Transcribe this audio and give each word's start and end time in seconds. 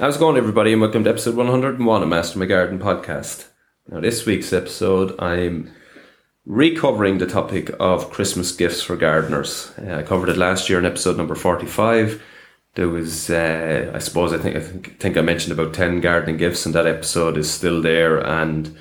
How's 0.00 0.16
it 0.16 0.20
going, 0.20 0.38
everybody, 0.38 0.72
and 0.72 0.80
welcome 0.80 1.04
to 1.04 1.10
episode 1.10 1.34
101 1.34 2.02
of 2.02 2.08
Master 2.08 2.38
My 2.38 2.46
Garden 2.46 2.78
podcast. 2.78 3.48
Now, 3.86 4.00
this 4.00 4.24
week's 4.24 4.50
episode, 4.50 5.14
I'm 5.20 5.70
recovering 6.46 7.18
the 7.18 7.26
topic 7.26 7.70
of 7.78 8.10
Christmas 8.10 8.50
gifts 8.50 8.80
for 8.80 8.96
gardeners. 8.96 9.70
Uh, 9.78 9.96
I 9.96 10.02
covered 10.02 10.30
it 10.30 10.38
last 10.38 10.70
year 10.70 10.78
in 10.78 10.86
episode 10.86 11.18
number 11.18 11.34
45. 11.34 12.22
There 12.76 12.88
was, 12.88 13.28
uh, 13.28 13.92
I 13.94 13.98
suppose, 13.98 14.32
I 14.32 14.38
think, 14.38 14.56
I 14.56 14.60
think, 14.60 15.18
I 15.18 15.20
mentioned 15.20 15.52
about 15.52 15.74
10 15.74 16.00
gardening 16.00 16.38
gifts, 16.38 16.64
and 16.64 16.74
that 16.74 16.86
episode 16.86 17.36
is 17.36 17.50
still 17.50 17.82
there. 17.82 18.26
And 18.26 18.74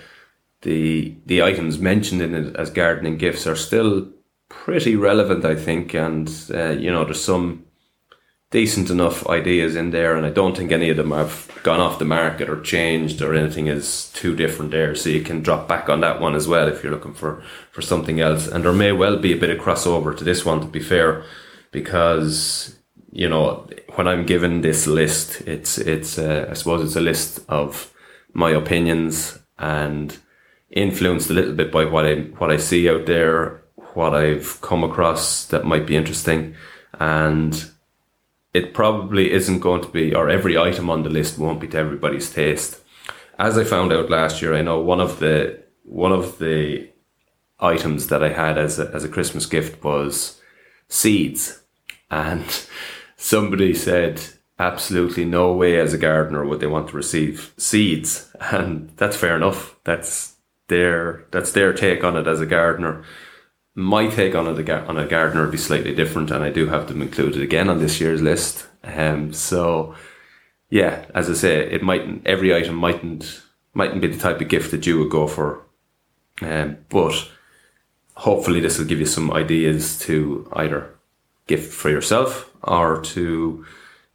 the 0.61 1.17
the 1.25 1.43
items 1.43 1.79
mentioned 1.79 2.21
in 2.21 2.33
it 2.33 2.55
as 2.55 2.69
gardening 2.69 3.17
gifts 3.17 3.45
are 3.45 3.57
still 3.57 4.07
pretty 4.47 4.95
relevant, 4.95 5.43
I 5.43 5.55
think. 5.55 5.93
And 5.93 6.29
uh, 6.49 6.69
you 6.69 6.89
know, 6.89 7.03
there's 7.03 7.21
some 7.21 7.65
decent 8.51 8.89
enough 8.89 9.27
ideas 9.27 9.75
in 9.75 9.91
there, 9.91 10.15
and 10.15 10.25
I 10.25 10.31
don't 10.31 10.57
think 10.57 10.71
any 10.71 10.89
of 10.89 10.97
them 10.97 11.11
have 11.11 11.47
gone 11.63 11.79
off 11.79 11.99
the 11.99 12.05
market 12.05 12.49
or 12.49 12.59
changed 12.61 13.21
or 13.21 13.35
anything 13.35 13.67
is 13.67 14.11
too 14.13 14.35
different 14.35 14.71
there. 14.71 14.95
So 14.95 15.09
you 15.09 15.21
can 15.21 15.41
drop 15.41 15.67
back 15.67 15.87
on 15.87 16.01
that 16.01 16.19
one 16.19 16.35
as 16.35 16.47
well 16.47 16.67
if 16.67 16.81
you're 16.81 16.91
looking 16.91 17.13
for 17.13 17.43
for 17.71 17.81
something 17.81 18.19
else. 18.19 18.47
And 18.47 18.63
there 18.63 18.73
may 18.73 18.91
well 18.91 19.17
be 19.17 19.33
a 19.33 19.37
bit 19.37 19.51
of 19.51 19.63
crossover 19.63 20.17
to 20.17 20.23
this 20.23 20.45
one, 20.45 20.61
to 20.61 20.67
be 20.67 20.79
fair, 20.79 21.23
because 21.71 22.75
you 23.11 23.29
know 23.29 23.67
when 23.95 24.07
I'm 24.07 24.25
given 24.25 24.61
this 24.61 24.87
list, 24.87 25.41
it's 25.41 25.77
it's 25.77 26.17
uh, 26.17 26.47
I 26.49 26.53
suppose 26.53 26.83
it's 26.83 26.95
a 26.95 27.01
list 27.01 27.41
of 27.49 27.93
my 28.33 28.51
opinions 28.51 29.37
and 29.57 30.17
influenced 30.71 31.29
a 31.29 31.33
little 31.33 31.53
bit 31.53 31.71
by 31.71 31.85
what 31.85 32.05
I 32.05 32.15
what 32.39 32.51
I 32.51 32.57
see 32.57 32.89
out 32.89 33.05
there, 33.05 33.61
what 33.93 34.15
I've 34.15 34.59
come 34.61 34.83
across 34.83 35.45
that 35.47 35.65
might 35.65 35.85
be 35.85 35.95
interesting, 35.95 36.55
and 36.99 37.69
it 38.53 38.73
probably 38.73 39.31
isn't 39.31 39.59
going 39.59 39.81
to 39.81 39.89
be, 39.89 40.13
or 40.13 40.29
every 40.29 40.57
item 40.57 40.89
on 40.89 41.03
the 41.03 41.09
list 41.09 41.37
won't 41.37 41.59
be 41.59 41.67
to 41.67 41.77
everybody's 41.77 42.31
taste. 42.31 42.81
As 43.37 43.57
I 43.57 43.63
found 43.63 43.93
out 43.93 44.09
last 44.09 44.41
year, 44.41 44.55
I 44.55 44.61
know 44.61 44.79
one 44.79 44.99
of 44.99 45.19
the 45.19 45.63
one 45.83 46.11
of 46.11 46.39
the 46.39 46.89
items 47.59 48.07
that 48.07 48.23
I 48.23 48.29
had 48.29 48.57
as 48.57 48.79
a, 48.79 48.91
as 48.93 49.03
a 49.03 49.09
Christmas 49.09 49.45
gift 49.45 49.83
was 49.83 50.41
seeds, 50.87 51.61
and 52.09 52.45
somebody 53.17 53.73
said 53.73 54.21
absolutely 54.57 55.25
no 55.25 55.53
way 55.53 55.79
as 55.79 55.93
a 55.93 55.97
gardener 55.97 56.45
would 56.45 56.59
they 56.59 56.67
want 56.67 56.89
to 56.89 56.97
receive 56.97 57.53
seeds, 57.57 58.31
and 58.41 58.89
that's 58.97 59.17
fair 59.17 59.35
enough. 59.35 59.75
That's 59.83 60.35
their 60.67 61.25
that's 61.31 61.51
their 61.51 61.73
take 61.73 62.03
on 62.03 62.17
it 62.17 62.27
as 62.27 62.41
a 62.41 62.45
gardener 62.45 63.03
my 63.75 64.07
take 64.07 64.35
on 64.35 64.47
it 64.47 64.69
on 64.69 64.97
a 64.97 65.07
gardener 65.07 65.43
would 65.43 65.51
be 65.51 65.57
slightly 65.57 65.93
different, 65.93 66.31
and 66.31 66.43
I 66.43 66.49
do 66.49 66.67
have 66.67 66.87
them 66.87 67.01
included 67.01 67.41
again 67.41 67.69
on 67.69 67.79
this 67.79 68.01
year's 68.01 68.21
list. 68.21 68.67
Um, 68.83 69.33
so 69.33 69.95
yeah, 70.69 71.05
as 71.15 71.29
I 71.29 71.33
say, 71.33 71.71
it 71.71 71.83
mightn't 71.83 72.25
every 72.25 72.55
item 72.55 72.75
mightn't 72.75 73.41
mightn't 73.73 74.01
be 74.01 74.07
the 74.07 74.19
type 74.19 74.41
of 74.41 74.47
gift 74.49 74.71
that 74.71 74.85
you 74.85 74.99
would 74.99 75.09
go 75.09 75.27
for, 75.27 75.63
um, 76.41 76.77
but 76.89 77.29
hopefully 78.15 78.59
this 78.59 78.77
will 78.77 78.85
give 78.85 78.99
you 78.99 79.05
some 79.05 79.31
ideas 79.31 79.97
to 79.99 80.49
either 80.53 80.93
gift 81.47 81.73
for 81.73 81.89
yourself 81.89 82.51
or 82.63 83.01
to 83.01 83.65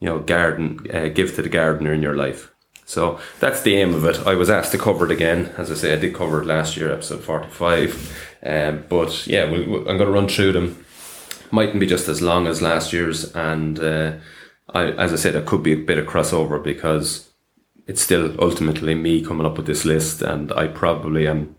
you 0.00 0.06
know 0.06 0.18
garden 0.20 0.86
uh, 0.92 1.08
give 1.08 1.34
to 1.34 1.42
the 1.42 1.48
gardener 1.48 1.92
in 1.92 2.02
your 2.02 2.16
life. 2.16 2.50
So 2.86 3.18
that's 3.40 3.62
the 3.62 3.76
aim 3.76 3.94
of 3.94 4.04
it. 4.04 4.26
I 4.26 4.34
was 4.34 4.50
asked 4.50 4.72
to 4.72 4.78
cover 4.78 5.06
it 5.06 5.10
again. 5.10 5.52
As 5.56 5.70
I 5.70 5.74
say, 5.74 5.94
I 5.94 5.96
did 5.96 6.14
cover 6.14 6.42
it 6.42 6.46
last 6.46 6.76
year, 6.76 6.92
episode 6.92 7.24
45. 7.24 8.33
Um, 8.44 8.84
but 8.88 9.26
yeah, 9.26 9.50
we, 9.50 9.64
we, 9.64 9.78
I'm 9.78 9.98
going 9.98 9.98
to 9.98 10.10
run 10.10 10.28
through 10.28 10.52
them. 10.52 10.84
Mightn't 11.50 11.80
be 11.80 11.86
just 11.86 12.08
as 12.08 12.20
long 12.20 12.46
as 12.46 12.62
last 12.62 12.92
year's. 12.92 13.34
And 13.34 13.78
uh, 13.78 14.12
I, 14.70 14.90
as 14.92 15.12
I 15.12 15.16
said, 15.16 15.34
there 15.34 15.42
could 15.42 15.62
be 15.62 15.72
a 15.72 15.76
bit 15.76 15.98
of 15.98 16.06
crossover 16.06 16.62
because 16.62 17.30
it's 17.86 18.02
still 18.02 18.34
ultimately 18.40 18.94
me 18.94 19.24
coming 19.24 19.46
up 19.46 19.56
with 19.56 19.66
this 19.66 19.84
list. 19.84 20.22
And 20.22 20.52
I 20.52 20.66
probably 20.66 21.26
am 21.26 21.56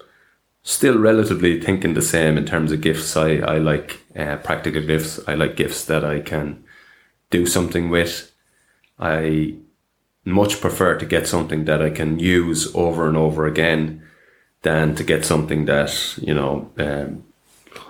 still 0.62 0.98
relatively 0.98 1.60
thinking 1.60 1.94
the 1.94 2.02
same 2.02 2.38
in 2.38 2.46
terms 2.46 2.72
of 2.72 2.82
gifts. 2.82 3.16
I, 3.16 3.38
I 3.38 3.58
like 3.58 4.04
uh, 4.16 4.38
practical 4.38 4.82
gifts. 4.82 5.20
I 5.28 5.36
like 5.36 5.56
gifts 5.56 5.86
that 5.86 6.04
I 6.04 6.22
can 6.22 6.64
do 7.30 7.46
something 7.46 7.90
with. 7.90 8.32
I 9.00 9.56
much 10.24 10.60
prefer 10.60 10.98
to 10.98 11.06
get 11.06 11.28
something 11.28 11.66
that 11.66 11.82
I 11.82 11.92
can 11.92 12.18
use 12.18 12.74
over 12.76 13.08
and 13.08 13.16
over 13.16 13.46
again 13.46 14.02
than 14.66 14.96
to 14.96 15.04
get 15.04 15.24
something 15.24 15.66
that, 15.66 16.18
you 16.18 16.34
know, 16.34 16.72
um, 16.80 17.24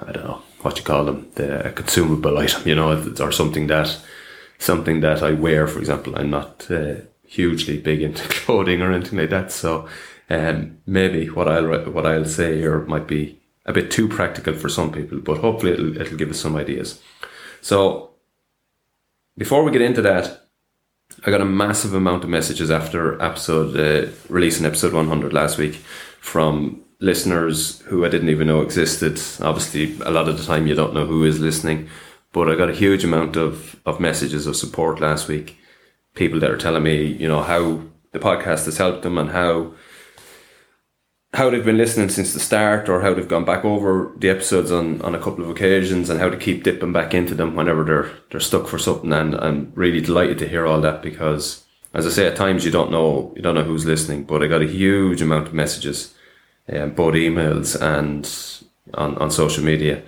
I 0.05 0.11
don't 0.11 0.25
know 0.25 0.41
what 0.61 0.77
you 0.77 0.83
call 0.83 1.05
them, 1.05 1.31
the 1.35 1.71
consumable 1.73 2.37
item, 2.37 2.67
you 2.67 2.75
know, 2.75 2.91
or 3.21 3.31
something 3.31 3.67
that, 3.67 3.97
something 4.59 4.99
that 4.99 5.23
I 5.23 5.31
wear, 5.31 5.67
for 5.67 5.79
example. 5.79 6.17
I'm 6.17 6.29
not 6.29 6.69
uh, 6.69 6.95
hugely 7.25 7.77
big 7.77 8.01
into 8.01 8.27
clothing 8.29 8.81
or 8.81 8.91
anything 8.91 9.19
like 9.19 9.29
that. 9.29 9.53
So, 9.53 9.87
um, 10.29 10.79
maybe 10.85 11.29
what 11.29 11.47
I'll, 11.47 11.89
what 11.91 12.05
I'll 12.05 12.25
say 12.25 12.57
here 12.57 12.81
might 12.81 13.07
be 13.07 13.39
a 13.65 13.71
bit 13.71 13.89
too 13.89 14.09
practical 14.09 14.53
for 14.53 14.67
some 14.67 14.91
people, 14.91 15.19
but 15.19 15.37
hopefully 15.37 15.71
it'll, 15.71 15.99
it'll 15.99 16.17
give 16.17 16.29
us 16.29 16.41
some 16.41 16.57
ideas. 16.57 17.01
So, 17.61 18.11
before 19.37 19.63
we 19.63 19.71
get 19.71 19.81
into 19.81 20.01
that, 20.01 20.41
I 21.25 21.31
got 21.31 21.41
a 21.41 21.45
massive 21.45 21.93
amount 21.93 22.23
of 22.25 22.29
messages 22.29 22.69
after 22.69 23.21
episode 23.21 23.77
uh, 23.77 24.11
releasing 24.27 24.65
episode 24.65 24.91
100 24.91 25.31
last 25.31 25.57
week 25.57 25.79
from 26.25 26.81
listeners 26.99 27.81
who 27.81 28.03
I 28.03 28.09
didn't 28.09 28.29
even 28.29 28.47
know 28.47 28.61
existed. 28.61 29.21
Obviously, 29.41 29.95
a 30.01 30.09
lot 30.09 30.27
of 30.27 30.37
the 30.37 30.43
time 30.43 30.65
you 30.65 30.73
don't 30.73 30.95
know 30.95 31.05
who 31.05 31.23
is 31.23 31.39
listening, 31.39 31.87
but 32.33 32.49
I 32.49 32.55
got 32.55 32.69
a 32.69 32.73
huge 32.73 33.03
amount 33.03 33.37
of, 33.37 33.79
of 33.85 33.99
messages 33.99 34.47
of 34.47 34.55
support 34.55 34.99
last 34.99 35.27
week. 35.27 35.57
People 36.15 36.39
that 36.39 36.49
are 36.49 36.57
telling 36.57 36.83
me, 36.83 37.05
you 37.05 37.27
know, 37.27 37.43
how 37.43 37.81
the 38.11 38.19
podcast 38.19 38.65
has 38.65 38.77
helped 38.77 39.03
them 39.03 39.17
and 39.17 39.29
how 39.29 39.73
how 41.33 41.49
they've 41.49 41.65
been 41.65 41.77
listening 41.77 42.07
since 42.07 42.33
the 42.33 42.39
start 42.39 42.87
or 42.87 43.01
how 43.01 43.13
they've 43.13 43.27
gone 43.27 43.43
back 43.43 43.65
over 43.65 44.13
the 44.15 44.29
episodes 44.29 44.71
on, 44.71 45.01
on 45.01 45.13
a 45.13 45.19
couple 45.19 45.43
of 45.43 45.49
occasions 45.49 46.09
and 46.09 46.17
how 46.17 46.29
to 46.29 46.37
keep 46.37 46.63
dipping 46.63 46.93
back 46.93 47.13
into 47.13 47.35
them 47.35 47.55
whenever 47.55 47.83
they're 47.83 48.09
they're 48.31 48.39
stuck 48.39 48.67
for 48.67 48.79
something 48.79 49.11
and 49.11 49.35
I'm 49.35 49.71
really 49.75 49.99
delighted 49.99 50.39
to 50.39 50.47
hear 50.47 50.65
all 50.65 50.79
that 50.81 51.03
because 51.03 51.65
as 51.93 52.07
I 52.07 52.09
say 52.09 52.25
at 52.25 52.37
times 52.37 52.63
you 52.63 52.71
don't 52.71 52.89
know 52.89 53.33
you 53.35 53.41
don't 53.41 53.55
know 53.55 53.63
who's 53.63 53.85
listening 53.85 54.23
but 54.23 54.41
I 54.41 54.47
got 54.47 54.61
a 54.61 54.77
huge 54.81 55.21
amount 55.21 55.47
of 55.47 55.53
messages 55.53 56.14
um, 56.73 56.91
both 56.91 57.13
emails 57.13 57.79
and 57.79 58.29
on, 58.93 59.17
on 59.17 59.31
social 59.31 59.63
media 59.63 60.01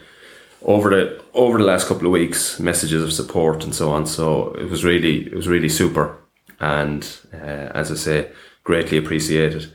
over 0.64 0.90
the 0.90 1.24
over 1.34 1.58
the 1.58 1.64
last 1.64 1.88
couple 1.88 2.08
of 2.08 2.12
weeks 2.12 2.60
messages 2.60 3.04
of 3.04 3.14
support 3.14 3.64
and 3.64 3.76
so 3.76 3.92
on 3.92 4.06
so 4.06 4.54
it 4.54 4.70
was 4.70 4.84
really 4.84 5.28
it 5.28 5.36
was 5.36 5.48
really 5.48 5.70
super 5.70 6.18
and 6.60 7.20
uh, 7.34 7.72
as 7.74 7.92
I 7.92 7.96
say 7.96 8.32
greatly 8.64 8.98
appreciated 8.98 9.74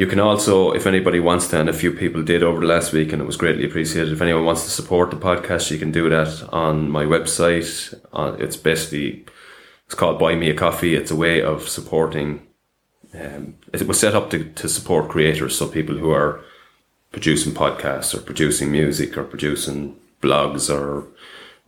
you 0.00 0.06
can 0.06 0.18
also, 0.18 0.72
if 0.72 0.86
anybody 0.86 1.20
wants 1.20 1.48
to, 1.48 1.60
and 1.60 1.68
a 1.68 1.74
few 1.74 1.92
people 1.92 2.22
did 2.22 2.42
over 2.42 2.60
the 2.60 2.66
last 2.66 2.90
week, 2.92 3.12
and 3.12 3.20
it 3.20 3.26
was 3.26 3.36
greatly 3.36 3.66
appreciated. 3.66 4.12
If 4.12 4.22
anyone 4.22 4.46
wants 4.46 4.64
to 4.64 4.70
support 4.70 5.10
the 5.10 5.16
podcast, 5.16 5.70
you 5.70 5.76
can 5.78 5.92
do 5.92 6.08
that 6.08 6.48
on 6.50 6.88
my 6.88 7.04
website. 7.04 7.92
Uh, 8.10 8.34
it's 8.38 8.56
basically 8.56 9.26
it's 9.84 9.94
called 9.94 10.18
Buy 10.18 10.36
Me 10.36 10.48
a 10.48 10.54
Coffee. 10.54 10.94
It's 10.94 11.10
a 11.10 11.16
way 11.16 11.42
of 11.42 11.68
supporting. 11.68 12.46
Um, 13.14 13.56
it 13.72 13.86
was 13.86 13.98
set 13.98 14.14
up 14.14 14.30
to, 14.30 14.44
to 14.44 14.68
support 14.68 15.08
creators, 15.08 15.58
so 15.58 15.66
people 15.66 15.96
who 15.96 16.10
are 16.10 16.40
producing 17.12 17.52
podcasts 17.52 18.14
or 18.14 18.20
producing 18.20 18.70
music 18.70 19.16
or 19.18 19.24
producing 19.24 19.96
blogs 20.22 20.72
or 20.72 21.06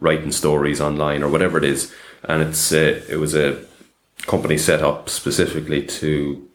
writing 0.01 0.33
stories 0.33 0.81
online 0.81 1.23
or 1.23 1.29
whatever 1.29 1.59
it 1.59 1.65
is. 1.65 1.93
And 2.25 2.43
it's 2.43 2.73
uh, 2.73 3.03
it 3.09 3.17
was 3.17 3.35
a 3.35 3.65
company 4.27 4.57
set 4.57 4.83
up 4.83 5.09
specifically 5.09 5.85
to 5.87 6.49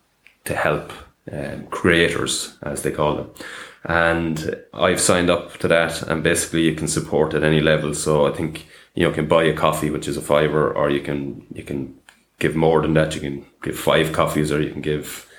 to 0.46 0.56
help 0.56 0.94
um, 1.32 1.68
creators, 1.68 2.58
as 2.64 2.84
they 2.84 2.92
call 2.92 3.16
them. 3.16 3.32
And 3.84 4.56
I've 4.74 5.02
signed 5.02 5.30
up 5.30 5.58
to 5.58 5.68
that, 5.68 6.02
and 6.04 6.24
basically 6.24 6.64
you 6.64 6.76
can 6.76 6.88
support 6.88 7.34
at 7.34 7.44
any 7.44 7.60
level. 7.60 7.94
So 7.94 8.28
I 8.28 8.32
think 8.32 8.68
you 8.96 9.04
know 9.04 9.14
can 9.14 9.28
buy 9.28 9.44
a 9.44 9.54
coffee, 9.54 9.90
which 9.90 10.08
is 10.08 10.18
a 10.18 10.22
fiver, 10.22 10.72
or 10.72 10.90
you 10.90 11.02
can 11.02 11.46
you 11.54 11.64
can 11.64 11.98
give 12.40 12.56
more 12.56 12.82
than 12.82 12.94
that. 12.94 13.16
You 13.16 13.22
can 13.22 13.46
give 13.62 13.78
five 13.78 14.14
coffees, 14.14 14.52
or 14.52 14.62
you 14.62 14.72
can 14.72 14.82
give 14.82 15.30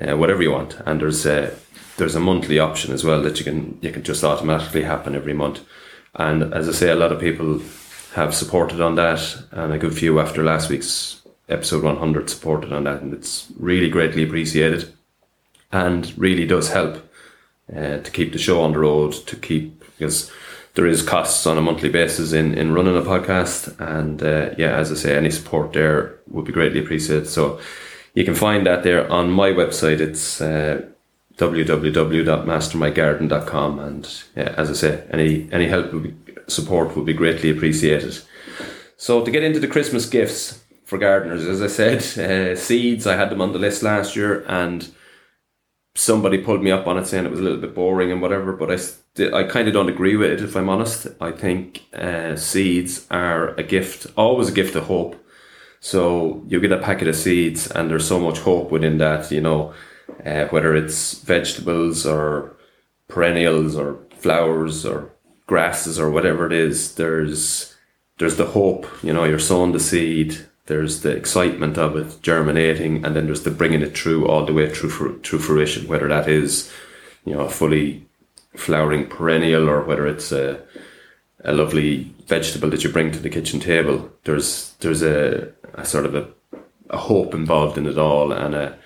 uh, 0.00 0.16
whatever 0.16 0.42
you 0.42 0.52
want. 0.52 0.76
And 0.86 1.00
there's 1.00 1.26
a 1.26 1.54
there's 1.96 2.14
a 2.14 2.20
monthly 2.20 2.58
option 2.58 2.92
as 2.92 3.04
well 3.04 3.22
that 3.22 3.38
you 3.38 3.44
can 3.44 3.78
you 3.80 3.92
can 3.92 4.02
just 4.02 4.24
automatically 4.24 4.84
happen 4.84 5.14
every 5.14 5.34
month. 5.34 5.60
And 6.14 6.52
as 6.54 6.68
I 6.68 6.72
say, 6.72 6.90
a 6.90 6.96
lot 6.96 7.12
of 7.12 7.20
people 7.20 7.60
have 8.14 8.34
supported 8.34 8.80
on 8.80 8.96
that, 8.96 9.44
and 9.52 9.72
a 9.72 9.78
good 9.78 9.94
few 9.94 10.18
after 10.18 10.42
last 10.42 10.68
week's 10.68 11.22
episode 11.48 11.82
100 11.82 12.30
supported 12.30 12.72
on 12.72 12.84
that, 12.84 13.02
and 13.02 13.12
it's 13.12 13.48
really 13.58 13.88
greatly 13.88 14.22
appreciated 14.22 14.92
and 15.72 16.16
really 16.18 16.46
does 16.46 16.70
help 16.70 16.96
uh, 17.74 17.98
to 17.98 18.10
keep 18.10 18.32
the 18.32 18.38
show 18.38 18.60
on 18.62 18.72
the 18.72 18.78
road, 18.78 19.12
to 19.12 19.36
keep 19.36 19.80
because 19.96 20.30
there 20.74 20.86
is 20.86 21.02
costs 21.02 21.46
on 21.46 21.56
a 21.58 21.62
monthly 21.62 21.88
basis 21.88 22.32
in, 22.32 22.54
in 22.54 22.72
running 22.72 22.96
a 22.96 23.02
podcast. 23.02 23.76
And 23.80 24.22
uh, 24.22 24.54
yeah, 24.56 24.76
as 24.76 24.92
I 24.92 24.94
say, 24.94 25.16
any 25.16 25.30
support 25.30 25.72
there 25.72 26.20
would 26.28 26.44
be 26.44 26.52
greatly 26.52 26.78
appreciated. 26.80 27.28
So 27.28 27.58
you 28.14 28.24
can 28.24 28.34
find 28.34 28.66
that 28.66 28.82
there 28.82 29.10
on 29.10 29.30
my 29.30 29.50
website. 29.50 30.00
It's 30.00 30.40
uh, 30.40 30.82
www.mastermygarden.com. 31.36 33.78
And 33.78 34.22
yeah, 34.36 34.54
as 34.56 34.70
I 34.70 34.74
say, 34.74 35.04
any 35.10 35.48
any 35.52 35.66
help 35.66 35.92
would 35.92 36.02
be, 36.02 36.14
support 36.46 36.96
would 36.96 37.06
be 37.06 37.14
greatly 37.14 37.50
appreciated. 37.50 38.18
So 38.96 39.24
to 39.24 39.30
get 39.30 39.42
into 39.42 39.60
the 39.60 39.68
Christmas 39.68 40.06
gifts, 40.06 40.60
for 40.90 40.98
gardeners. 40.98 41.46
As 41.46 41.62
I 41.62 41.68
said, 41.68 42.18
uh, 42.30 42.56
seeds, 42.56 43.06
I 43.06 43.14
had 43.14 43.30
them 43.30 43.40
on 43.40 43.52
the 43.52 43.60
list 43.60 43.84
last 43.84 44.16
year 44.16 44.44
and 44.48 44.90
somebody 45.94 46.38
pulled 46.38 46.62
me 46.62 46.72
up 46.72 46.88
on 46.88 46.98
it 46.98 47.06
saying 47.06 47.24
it 47.24 47.30
was 47.30 47.40
a 47.40 47.44
little 47.44 47.60
bit 47.60 47.74
boring 47.74 48.10
and 48.10 48.20
whatever, 48.20 48.52
but 48.52 48.72
I, 48.72 48.78
I 49.18 49.42
kind 49.42 49.66
of 49.66 49.74
don't 49.74 49.88
agree 49.88 50.16
with 50.16 50.30
it 50.30 50.42
if 50.42 50.56
I'm 50.56 50.68
honest. 50.68 51.08
I 51.20 51.32
think 51.32 51.82
uh, 51.92 52.36
seeds 52.36 53.06
are 53.10 53.48
a 53.56 53.62
gift, 53.62 54.06
always 54.16 54.48
a 54.48 54.52
gift 54.52 54.76
of 54.76 54.84
hope. 54.84 55.16
So 55.80 56.44
you 56.46 56.60
get 56.60 56.72
a 56.72 56.78
packet 56.78 57.08
of 57.08 57.16
seeds 57.16 57.70
and 57.70 57.90
there's 57.90 58.06
so 58.06 58.20
much 58.20 58.38
hope 58.38 58.70
within 58.70 58.98
that, 58.98 59.30
you 59.30 59.40
know, 59.40 59.74
uh, 60.24 60.46
whether 60.46 60.74
it's 60.76 61.14
vegetables 61.20 62.06
or 62.06 62.54
perennials 63.08 63.76
or 63.76 63.98
flowers 64.16 64.84
or 64.86 65.10
grasses 65.46 65.98
or 65.98 66.10
whatever 66.10 66.46
it 66.46 66.52
is, 66.52 66.94
there's 66.94 67.74
there's 68.18 68.36
the 68.36 68.46
hope, 68.46 68.86
you 69.02 69.12
know, 69.12 69.24
you're 69.24 69.38
sowing 69.38 69.72
the 69.72 69.80
seed, 69.80 70.36
there's 70.66 71.00
the 71.00 71.10
excitement 71.10 71.78
of 71.78 71.96
it 71.96 72.22
germinating, 72.22 73.02
and 73.04 73.16
then 73.16 73.24
there's 73.24 73.44
the 73.44 73.50
bringing 73.50 73.80
it 73.80 73.96
through 73.96 74.28
all 74.28 74.44
the 74.44 74.52
way 74.52 74.72
through 74.72 75.20
through 75.22 75.38
fruition, 75.38 75.88
whether 75.88 76.08
that 76.08 76.28
is, 76.28 76.70
you 77.24 77.34
know, 77.34 77.40
a 77.40 77.50
fully 77.50 78.06
flowering 78.56 79.06
perennial 79.06 79.68
or 79.68 79.82
whether 79.82 80.06
it's 80.06 80.32
a 80.32 80.62
a 81.44 81.52
lovely 81.52 82.14
vegetable 82.26 82.68
that 82.70 82.84
you 82.84 82.90
bring 82.90 83.10
to 83.10 83.18
the 83.18 83.30
kitchen 83.30 83.60
table. 83.60 84.10
There's 84.24 84.74
there's 84.80 85.02
a, 85.02 85.52
a 85.74 85.84
sort 85.84 86.06
of 86.06 86.14
a, 86.14 86.28
a 86.90 86.98
hope 86.98 87.34
involved 87.34 87.78
in 87.78 87.86
it 87.86 87.98
all, 87.98 88.32
and 88.32 88.54
a 88.54 88.78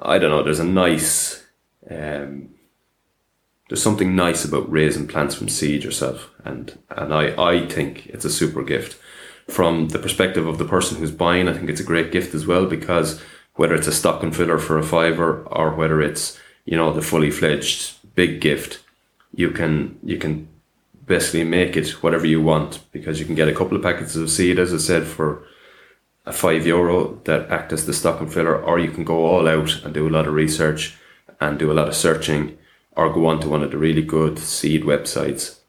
I 0.00 0.18
don't 0.18 0.30
know. 0.30 0.42
There's 0.42 0.60
a 0.60 0.64
nice 0.64 1.44
um, 1.90 2.50
there's 3.68 3.82
something 3.82 4.16
nice 4.16 4.44
about 4.44 4.70
raising 4.70 5.06
plants 5.06 5.34
from 5.34 5.48
seed 5.48 5.84
yourself, 5.84 6.30
and 6.44 6.78
and 6.90 7.14
I 7.14 7.34
I 7.36 7.66
think 7.66 8.06
it's 8.06 8.24
a 8.24 8.30
super 8.30 8.62
gift. 8.62 8.98
From 9.48 9.88
the 9.88 9.98
perspective 9.98 10.46
of 10.46 10.58
the 10.58 10.64
person 10.64 10.96
who's 10.96 11.10
buying, 11.10 11.48
I 11.48 11.52
think 11.52 11.68
it's 11.68 11.80
a 11.80 11.84
great 11.84 12.12
gift 12.12 12.34
as 12.34 12.46
well 12.46 12.66
because 12.66 13.20
whether 13.54 13.74
it's 13.74 13.88
a 13.88 13.92
stocking 13.92 14.30
filler 14.30 14.58
for 14.58 14.78
a 14.78 14.82
fiver 14.82 15.42
or 15.46 15.74
whether 15.74 16.00
it's 16.00 16.38
you 16.64 16.76
know 16.76 16.92
the 16.92 17.02
fully 17.02 17.30
fledged 17.30 17.96
big 18.20 18.40
gift, 18.40 18.72
you 19.42 19.50
can 19.58 19.98
you 20.02 20.18
can 20.24 20.32
basically 21.06 21.44
make 21.58 21.72
it 21.80 21.88
whatever 22.02 22.26
you 22.26 22.40
want 22.52 22.70
because 22.92 23.18
you 23.18 23.26
can 23.26 23.34
get 23.34 23.48
a 23.48 23.58
couple 23.58 23.76
of 23.76 23.82
packets 23.82 24.14
of 24.16 24.30
seed, 24.30 24.58
as 24.58 24.72
I 24.74 24.78
said, 24.78 25.04
for 25.16 25.28
a 26.26 26.32
five 26.32 26.66
euro 26.66 26.96
that 27.24 27.50
act 27.50 27.72
as 27.72 27.86
the 27.86 27.94
stocking 28.00 28.28
filler, 28.28 28.56
or 28.68 28.78
you 28.78 28.90
can 28.96 29.04
go 29.04 29.18
all 29.30 29.48
out 29.48 29.70
and 29.82 29.94
do 29.94 30.06
a 30.06 30.14
lot 30.16 30.26
of 30.28 30.34
research 30.34 30.82
and 31.40 31.58
do 31.58 31.72
a 31.72 31.78
lot 31.78 31.88
of 31.88 31.96
searching, 32.06 32.58
or 32.92 33.12
go 33.12 33.26
on 33.26 33.40
to 33.40 33.48
one 33.48 33.64
of 33.64 33.70
the 33.70 33.78
really 33.86 34.02
good 34.02 34.38
seed 34.38 34.82
websites 34.84 35.60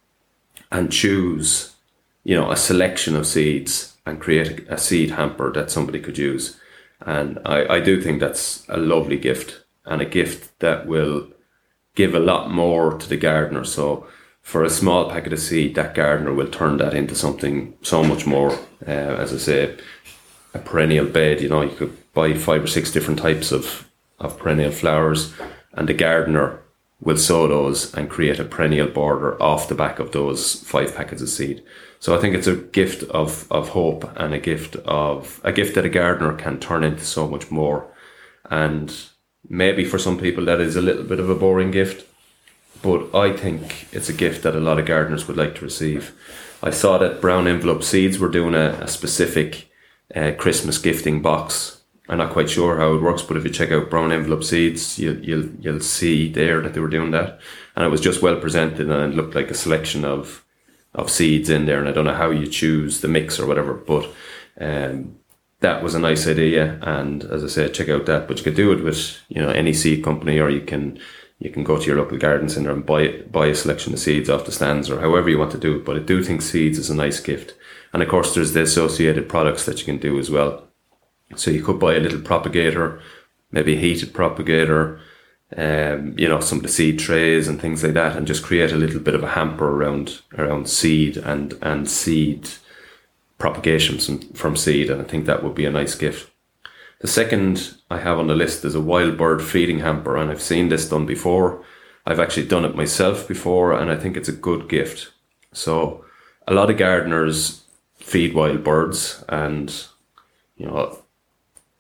and 0.70 0.92
choose, 0.92 1.76
you 2.24 2.36
know, 2.36 2.52
a 2.52 2.58
selection 2.58 3.16
of 3.16 3.26
seeds 3.26 3.74
and 4.06 4.20
create 4.26 4.68
a 4.70 4.78
seed 4.78 5.12
hamper 5.12 5.52
that 5.54 5.72
somebody 5.72 6.00
could 6.00 6.18
use. 6.18 6.60
And 7.00 7.40
I, 7.46 7.76
I 7.76 7.80
do 7.80 8.02
think 8.02 8.20
that's 8.20 8.66
a 8.68 8.78
lovely 8.78 9.18
gift 9.18 9.64
and 9.86 10.02
a 10.02 10.12
gift 10.20 10.60
that 10.60 10.86
will 10.86 11.28
give 11.96 12.16
a 12.16 12.20
lot 12.20 12.52
more 12.52 12.98
to 12.98 13.10
the 13.10 13.18
gardener. 13.18 13.64
So 13.64 14.08
for 14.42 14.64
a 14.64 14.70
small 14.70 15.10
packet 15.10 15.34
of 15.34 15.40
seed, 15.40 15.76
that 15.76 15.94
gardener 15.94 16.34
will 16.34 16.48
turn 16.48 16.78
that 16.78 16.94
into 16.94 17.16
something 17.16 17.74
so 17.82 18.04
much 18.04 18.26
more. 18.26 18.54
Uh, 18.86 18.92
as 18.92 19.34
I 19.34 19.38
say, 19.38 19.78
a 20.54 20.60
perennial 20.60 21.06
bed. 21.06 21.42
You 21.42 21.50
know, 21.50 21.62
you 21.62 21.76
could 21.76 21.98
buy 22.14 22.34
five 22.34 22.64
or 22.64 22.68
six 22.68 22.92
different 22.92 23.20
types 23.20 23.52
of 23.52 23.88
of 24.20 24.38
perennial 24.38 24.72
flowers, 24.72 25.34
and 25.74 25.90
the 25.90 25.94
gardener 25.94 26.60
will 27.02 27.18
sow 27.18 27.48
those 27.48 27.92
and 27.96 28.10
create 28.10 28.40
a 28.40 28.46
perennial 28.46 28.88
border 28.88 29.42
off 29.42 29.68
the 29.68 29.76
back 29.76 29.98
of 29.98 30.12
those 30.12 30.62
five 30.62 30.96
packets 30.96 31.22
of 31.22 31.30
seed. 31.30 31.64
So 32.00 32.16
I 32.16 32.22
think 32.22 32.36
it's 32.36 32.48
a 32.48 32.56
gift 32.56 33.04
of, 33.10 33.52
of 33.52 33.70
hope 33.70 34.12
and 34.16 34.34
a 34.34 34.40
gift 34.40 34.76
of 34.76 35.42
a 35.44 35.52
gift 35.52 35.76
that 35.76 35.86
a 35.86 35.90
gardener 35.90 36.34
can 36.34 36.60
turn 36.60 36.84
into 36.84 37.04
so 37.04 37.28
much 37.28 37.50
more. 37.50 37.88
And 38.50 38.96
maybe 39.50 39.86
for 39.86 39.98
some 39.98 40.18
people 40.18 40.46
that 40.46 40.62
is 40.62 40.76
a 40.76 40.82
little 40.82 41.04
bit 41.04 41.20
of 41.20 41.30
a 41.30 41.36
boring 41.36 41.72
gift, 41.72 42.08
but 42.82 43.14
I 43.16 43.34
think 43.34 43.88
it's 43.92 44.10
a 44.10 44.14
gift 44.14 44.44
that 44.44 44.56
a 44.56 44.60
lot 44.60 44.80
of 44.80 44.86
gardeners 44.86 45.28
would 45.28 45.38
like 45.38 45.56
to 45.56 45.66
receive. 45.66 46.14
I 46.64 46.70
saw 46.70 46.98
that 47.00 47.22
Brown 47.22 47.48
Envelope 47.48 47.84
Seeds 47.84 48.20
were 48.20 48.30
doing 48.30 48.56
a, 48.56 48.78
a 48.82 48.88
specific 48.88 49.70
uh, 50.16 50.32
Christmas 50.38 50.78
gifting 50.78 51.22
box. 51.22 51.82
I'm 52.10 52.18
not 52.18 52.34
quite 52.34 52.50
sure 52.50 52.78
how 52.78 52.94
it 52.94 53.02
works, 53.02 53.22
but 53.22 53.38
if 53.38 53.44
you 53.44 53.50
check 53.50 53.72
out 53.72 53.90
Brown 53.90 54.12
Envelope 54.12 54.44
Seeds, 54.44 55.00
you, 55.00 55.20
you'll 55.24 55.50
you'll 55.60 55.80
see 55.80 56.30
there 56.30 56.62
that 56.62 56.74
they 56.74 56.82
were 56.82 56.90
doing 56.90 57.12
that, 57.12 57.40
and 57.76 57.86
it 57.86 57.90
was 57.90 58.02
just 58.02 58.22
well 58.22 58.40
presented 58.40 58.90
and 58.90 59.14
it 59.14 59.16
looked 59.16 59.36
like 59.36 59.50
a 59.50 59.56
selection 59.56 60.04
of 60.04 60.44
of 60.94 61.10
seeds 61.10 61.50
in 61.50 61.66
there. 61.66 61.80
And 61.80 61.88
I 61.88 61.94
don't 61.94 62.06
know 62.06 62.14
how 62.14 62.30
you 62.30 62.48
choose 62.48 63.02
the 63.02 63.08
mix 63.08 63.40
or 63.40 63.48
whatever, 63.48 63.74
but 63.74 64.10
um, 64.60 65.16
that 65.62 65.82
was 65.82 65.96
a 65.96 66.00
nice 66.00 66.28
idea. 66.28 66.78
And 66.82 67.24
as 67.24 67.44
I 67.44 67.48
said, 67.48 67.74
check 67.74 67.90
out 67.90 68.06
that. 68.08 68.28
But 68.28 68.38
you 68.38 68.44
could 68.44 68.56
do 68.56 68.72
it 68.74 68.84
with 68.84 69.20
you 69.30 69.42
know 69.42 69.50
any 69.50 69.74
seed 69.74 70.04
company, 70.04 70.40
or 70.40 70.50
you 70.50 70.62
can 70.62 71.00
you 71.40 71.50
can 71.50 71.64
go 71.64 71.78
to 71.78 71.86
your 71.86 71.98
local 71.98 72.18
garden 72.18 72.50
centre 72.50 72.72
and 72.72 72.86
buy 72.86 73.22
buy 73.32 73.48
a 73.48 73.56
selection 73.56 73.94
of 73.94 74.00
seeds 74.00 74.30
off 74.30 74.46
the 74.46 74.52
stands 74.52 74.90
or 74.90 75.00
however 75.00 75.30
you 75.30 75.40
want 75.40 75.52
to 75.52 75.58
do 75.58 75.78
it. 75.78 75.86
But 75.86 75.96
I 75.96 76.00
do 76.00 76.24
think 76.24 76.42
seeds 76.42 76.78
is 76.78 76.90
a 76.90 76.96
nice 76.96 77.20
gift. 77.20 77.56
And 77.94 78.04
of 78.04 78.10
course 78.10 78.36
there's 78.36 78.54
the 78.54 78.62
associated 78.62 79.30
products 79.30 79.66
that 79.66 79.80
you 79.80 79.86
can 79.86 79.98
do 79.98 80.20
as 80.20 80.30
well. 80.30 80.68
So 81.36 81.50
you 81.50 81.64
could 81.64 81.80
buy 81.80 81.96
a 81.96 82.00
little 82.00 82.22
propagator, 82.22 83.02
maybe 83.52 83.76
a 83.76 83.80
heated 83.80 84.14
propagator, 84.14 85.00
um, 85.58 86.14
you 86.18 86.28
know, 86.28 86.40
some 86.40 86.60
of 86.60 86.64
the 86.64 86.70
seed 86.70 87.00
trays 87.00 87.48
and 87.48 87.60
things 87.60 87.84
like 87.84 87.94
that, 87.94 88.16
and 88.16 88.28
just 88.28 88.44
create 88.44 88.72
a 88.72 88.78
little 88.78 89.00
bit 89.00 89.16
of 89.16 89.24
a 89.24 89.30
hamper 89.30 89.68
around 89.68 90.22
around 90.38 90.70
seed 90.70 91.18
and 91.18 91.54
and 91.62 91.90
seed 91.90 92.50
propagation 93.42 93.98
from, 93.98 94.20
from 94.34 94.56
seed. 94.56 94.90
And 94.90 95.02
I 95.02 95.04
think 95.04 95.26
that 95.26 95.44
would 95.44 95.56
be 95.56 95.66
a 95.66 95.72
nice 95.72 95.96
gift. 95.96 96.30
The 97.00 97.08
second 97.08 97.74
I 97.90 97.98
have 97.98 98.20
on 98.20 98.28
the 98.28 98.36
list 98.36 98.64
is 98.64 98.76
a 98.76 98.80
wild 98.80 99.18
bird 99.18 99.42
feeding 99.42 99.80
hamper, 99.80 100.16
and 100.16 100.30
I've 100.30 100.42
seen 100.42 100.70
this 100.70 100.88
done 100.88 101.08
before. 101.08 101.66
I've 102.06 102.20
actually 102.20 102.48
done 102.48 102.64
it 102.64 102.76
myself 102.76 103.28
before, 103.28 103.74
and 103.74 103.92
I 103.92 103.98
think 103.98 104.16
it's 104.16 104.30
a 104.30 104.44
good 104.48 104.70
gift. 104.70 105.12
So, 105.52 106.06
a 106.48 106.54
lot 106.54 106.70
of 106.70 106.78
gardeners 106.78 107.64
feed 107.96 108.36
wild 108.36 108.64
birds, 108.64 109.24
and 109.28 109.74
you 110.56 110.68
know, 110.68 111.00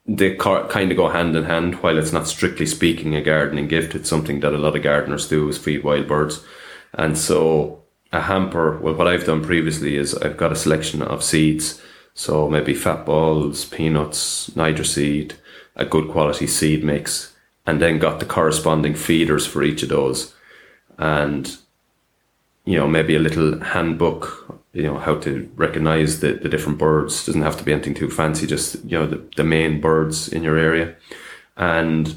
they 0.07 0.35
kind 0.35 0.91
of 0.91 0.97
go 0.97 1.09
hand 1.09 1.35
in 1.35 1.43
hand. 1.43 1.75
While 1.75 1.99
it's 1.99 2.11
not 2.11 2.27
strictly 2.27 2.65
speaking 2.65 3.15
a 3.15 3.21
gardening 3.21 3.67
gift, 3.67 3.93
it's 3.93 4.09
something 4.09 4.39
that 4.39 4.53
a 4.53 4.57
lot 4.57 4.75
of 4.75 4.81
gardeners 4.81 5.29
do 5.29 5.47
is 5.47 5.59
feed 5.59 5.83
wild 5.83 6.07
birds. 6.07 6.43
And 6.93 7.15
so, 7.15 7.80
a 8.11 8.21
hamper, 8.21 8.77
well, 8.77 8.93
what 8.93 9.07
I've 9.07 9.25
done 9.25 9.43
previously 9.43 9.95
is 9.95 10.13
I've 10.15 10.37
got 10.37 10.51
a 10.51 10.55
selection 10.55 11.01
of 11.01 11.23
seeds 11.23 11.81
so 12.13 12.49
maybe 12.49 12.73
fat 12.73 13.05
balls, 13.05 13.65
peanuts, 13.65 14.53
niger 14.55 14.83
seed, 14.83 15.35
a 15.75 15.85
good 15.85 16.09
quality 16.09 16.47
seed 16.47 16.83
mix, 16.83 17.33
and 17.65 17.81
then 17.81 17.99
got 17.99 18.19
the 18.19 18.25
corresponding 18.25 18.95
feeders 18.95 19.45
for 19.45 19.63
each 19.63 19.83
of 19.83 19.89
those. 19.89 20.33
And, 20.97 21.55
you 22.65 22.77
know, 22.77 22.87
maybe 22.87 23.15
a 23.15 23.19
little 23.19 23.59
handbook, 23.59 24.61
you 24.73 24.83
know, 24.83 24.97
how 24.97 25.15
to 25.19 25.49
recognize 25.55 26.19
the, 26.19 26.33
the 26.33 26.49
different 26.49 26.77
birds. 26.77 27.25
Doesn't 27.25 27.41
have 27.41 27.57
to 27.57 27.63
be 27.63 27.73
anything 27.73 27.93
too 27.93 28.09
fancy, 28.09 28.45
just, 28.45 28.83
you 28.85 28.97
know, 28.99 29.07
the, 29.07 29.23
the 29.37 29.43
main 29.43 29.79
birds 29.79 30.27
in 30.27 30.43
your 30.43 30.57
area. 30.57 30.95
And, 31.55 32.15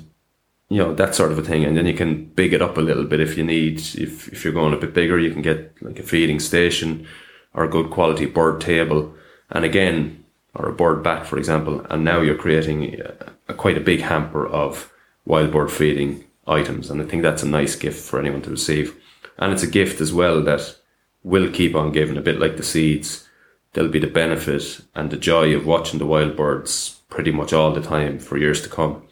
you 0.69 0.79
know, 0.79 0.95
that 0.95 1.15
sort 1.15 1.33
of 1.33 1.39
a 1.39 1.43
thing. 1.43 1.65
And 1.65 1.77
then 1.77 1.87
you 1.87 1.95
can 1.95 2.27
big 2.27 2.53
it 2.53 2.63
up 2.63 2.77
a 2.77 2.83
little 2.83 3.05
bit 3.05 3.21
if 3.21 3.37
you 3.37 3.45
need, 3.45 3.79
if, 3.79 4.29
if 4.29 4.45
you're 4.45 4.53
going 4.53 4.75
a 4.75 4.79
bit 4.79 4.95
bigger, 4.95 5.19
you 5.19 5.31
can 5.31 5.43
get 5.43 5.75
like 5.83 5.99
a 5.99 6.03
feeding 6.03 6.41
station 6.41 7.07
or 7.53 7.65
a 7.65 7.71
good 7.71 7.91
quality 7.91 8.27
bird 8.27 8.61
table 8.61 9.15
and 9.51 9.65
again, 9.65 10.25
or 10.55 10.69
a 10.69 10.73
bird 10.73 11.03
bat, 11.03 11.27
for 11.27 11.37
example, 11.37 11.85
and 11.91 12.05
now 12.05 12.21
you're 12.21 12.37
creating 12.37 13.01
a, 13.01 13.33
a, 13.49 13.55
quite 13.55 13.77
a 13.77 13.81
big 13.81 14.01
hamper 14.01 14.47
of 14.47 14.93
wild 15.25 15.53
bird 15.53 15.71
feeding 15.71 16.25
items. 16.47 16.91
And 16.91 17.03
I 17.03 17.05
think 17.05 17.23
that's 17.23 17.43
a 17.43 17.49
nice 17.49 17.77
gift 17.77 18.09
for 18.09 18.19
anyone 18.19 18.43
to 18.43 18.51
receive. 18.51 18.97
And 19.39 19.53
it's 19.53 19.63
a 19.63 19.69
gift 19.69 20.01
as 20.01 20.13
well 20.13 20.43
that 20.43 20.77
will 21.23 21.51
keep 21.51 21.75
on 21.75 21.93
giving, 21.93 22.17
a 22.17 22.23
bit 22.23 22.39
like 22.39 22.57
the 22.57 22.63
seeds. 22.63 23.29
There'll 23.73 23.91
be 23.91 23.99
the 23.99 24.07
benefit 24.07 24.81
and 24.95 25.11
the 25.11 25.17
joy 25.17 25.55
of 25.55 25.67
watching 25.67 25.99
the 25.99 26.07
wild 26.07 26.37
birds 26.37 27.01
pretty 27.09 27.33
much 27.33 27.53
all 27.53 27.73
the 27.73 27.83
time 27.83 28.19
for 28.19 28.39
years 28.39 28.63
to 28.63 28.69
come. 28.69 29.03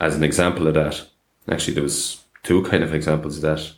As 0.00 0.16
an 0.16 0.24
example 0.24 0.66
of 0.66 0.74
that, 0.74 1.06
actually, 1.48 1.74
there 1.74 1.82
was 1.82 2.24
two 2.42 2.62
kind 2.62 2.82
of 2.82 2.94
examples 2.94 3.36
of 3.36 3.42
that. 3.42 3.72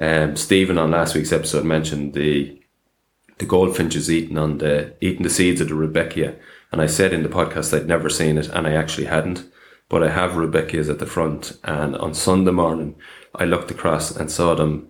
Um, 0.00 0.36
Stephen 0.36 0.78
on 0.78 0.92
last 0.92 1.14
week's 1.14 1.32
episode 1.32 1.64
mentioned 1.64 2.14
the 2.14 2.60
the 3.38 3.46
goldfinches 3.46 4.10
eating 4.10 4.38
on 4.38 4.58
the 4.58 4.94
eating 5.00 5.24
the 5.24 5.30
seeds 5.30 5.60
of 5.60 5.68
the 5.68 5.74
Rudbeckia, 5.74 6.36
And 6.70 6.80
I 6.80 6.86
said 6.86 7.12
in 7.12 7.24
the 7.24 7.28
podcast 7.28 7.76
I'd 7.76 7.88
never 7.88 8.08
seen 8.08 8.38
it, 8.38 8.48
and 8.48 8.66
I 8.66 8.72
actually 8.74 9.06
hadn't. 9.06 9.44
But 9.88 10.02
I 10.02 10.10
have 10.10 10.36
Rudbeckia's 10.36 10.88
at 10.88 10.98
the 10.98 11.06
front, 11.06 11.58
and 11.64 11.96
on 11.96 12.14
Sunday 12.14 12.52
morning 12.52 12.94
I 13.34 13.44
looked 13.44 13.70
across 13.70 14.14
and 14.16 14.30
saw 14.30 14.54
them 14.54 14.88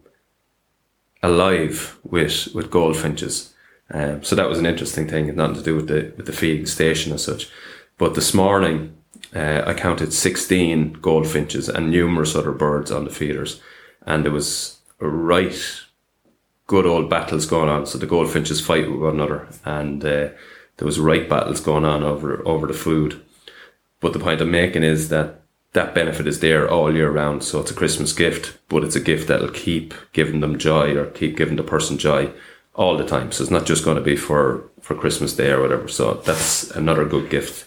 alive 1.23 1.99
with 2.05 2.55
with 2.55 2.71
goldfinches. 2.71 3.55
Um, 3.91 4.23
so 4.23 4.37
that 4.37 4.49
was 4.49 4.59
an 4.59 4.67
interesting 4.67 5.09
thing, 5.09 5.35
nothing 5.35 5.57
to 5.57 5.63
do 5.63 5.77
with 5.77 5.89
the 5.89 6.13
with 6.17 6.27
the 6.27 6.33
feeding 6.33 6.67
station 6.67 7.13
as 7.13 7.25
such. 7.25 7.51
But 7.97 8.15
this 8.15 8.35
morning 8.35 8.97
uh, 9.35 9.63
I 9.67 9.75
counted 9.75 10.13
sixteen 10.13 10.93
goldfinches 10.95 11.69
and 11.69 11.91
numerous 11.91 12.35
other 12.35 12.53
birds 12.53 12.91
on 12.91 13.05
the 13.05 13.11
feeders, 13.11 13.61
and 14.07 14.25
there 14.25 14.33
was 14.33 14.79
right 15.01 15.59
good 16.67 16.87
old 16.87 17.11
battles 17.11 17.47
going 17.47 17.69
on. 17.69 17.87
So 17.87 17.99
the 17.99 18.07
goldfinches 18.07 18.61
fight 18.61 18.91
with 18.91 19.01
one 19.01 19.15
another, 19.15 19.49
and 19.65 20.05
uh, 20.05 20.29
there 20.77 20.87
was 20.87 20.99
right 20.99 21.29
battles 21.29 21.61
going 21.61 21.85
on 21.85 22.03
over 22.03 22.47
over 22.47 22.67
the 22.67 22.73
food. 22.73 23.21
But 24.01 24.13
the 24.13 24.19
point 24.19 24.41
I'm 24.41 24.51
making 24.51 24.83
is 24.83 25.09
that 25.09 25.41
that 25.73 25.95
benefit 25.95 26.27
is 26.27 26.41
there 26.41 26.71
all 26.71 26.95
year 26.95 27.11
round. 27.11 27.43
So 27.43 27.61
it's 27.61 27.71
a 27.71 27.75
Christmas 27.75 28.13
gift, 28.13 28.59
but 28.69 28.85
it's 28.85 28.97
a 28.97 29.01
gift 29.01 29.29
that'll 29.29 29.49
keep 29.49 29.93
giving 30.13 30.41
them 30.41 30.59
joy 30.59 30.97
or 30.97 31.07
keep 31.07 31.37
giving 31.37 31.57
the 31.57 31.63
person 31.63 31.99
joy 31.99 32.31
all 32.75 32.97
the 32.97 33.05
time. 33.05 33.33
So 33.33 33.43
it's 33.43 33.51
not 33.51 33.67
just 33.67 33.85
going 33.85 33.97
to 33.97 34.03
be 34.03 34.17
for, 34.17 34.69
for 34.81 34.95
Christmas 34.95 35.35
Day 35.35 35.51
or 35.51 35.61
whatever. 35.61 35.89
So 35.89 36.15
that's 36.15 36.71
another 36.71 37.05
good 37.05 37.29
gift. 37.29 37.67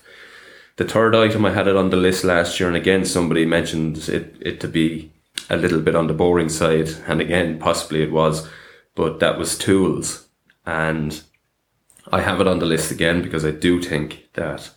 The 0.77 0.85
third 0.85 1.15
item 1.15 1.43
I 1.43 1.51
had 1.51 1.67
it 1.67 1.75
on 1.75 1.89
the 1.89 1.97
list 1.97 2.23
last 2.23 2.59
year, 2.59 2.69
and 2.69 2.77
again 2.77 3.03
somebody 3.03 3.45
mentioned 3.45 3.97
it, 4.09 4.35
it 4.39 4.59
to 4.61 4.67
be 4.67 5.11
a 5.49 5.57
little 5.57 5.81
bit 5.81 5.95
on 5.95 6.07
the 6.07 6.13
boring 6.13 6.49
side, 6.49 6.89
and 7.07 7.19
again 7.19 7.59
possibly 7.59 8.03
it 8.03 8.11
was, 8.11 8.47
but 8.93 9.19
that 9.19 9.39
was 9.39 9.57
tools. 9.57 10.27
And 10.65 11.21
I 12.11 12.21
have 12.21 12.39
it 12.41 12.47
on 12.47 12.59
the 12.59 12.65
list 12.65 12.91
again 12.91 13.23
because 13.23 13.43
I 13.43 13.51
do 13.51 13.81
think 13.81 14.29
that 14.33 14.69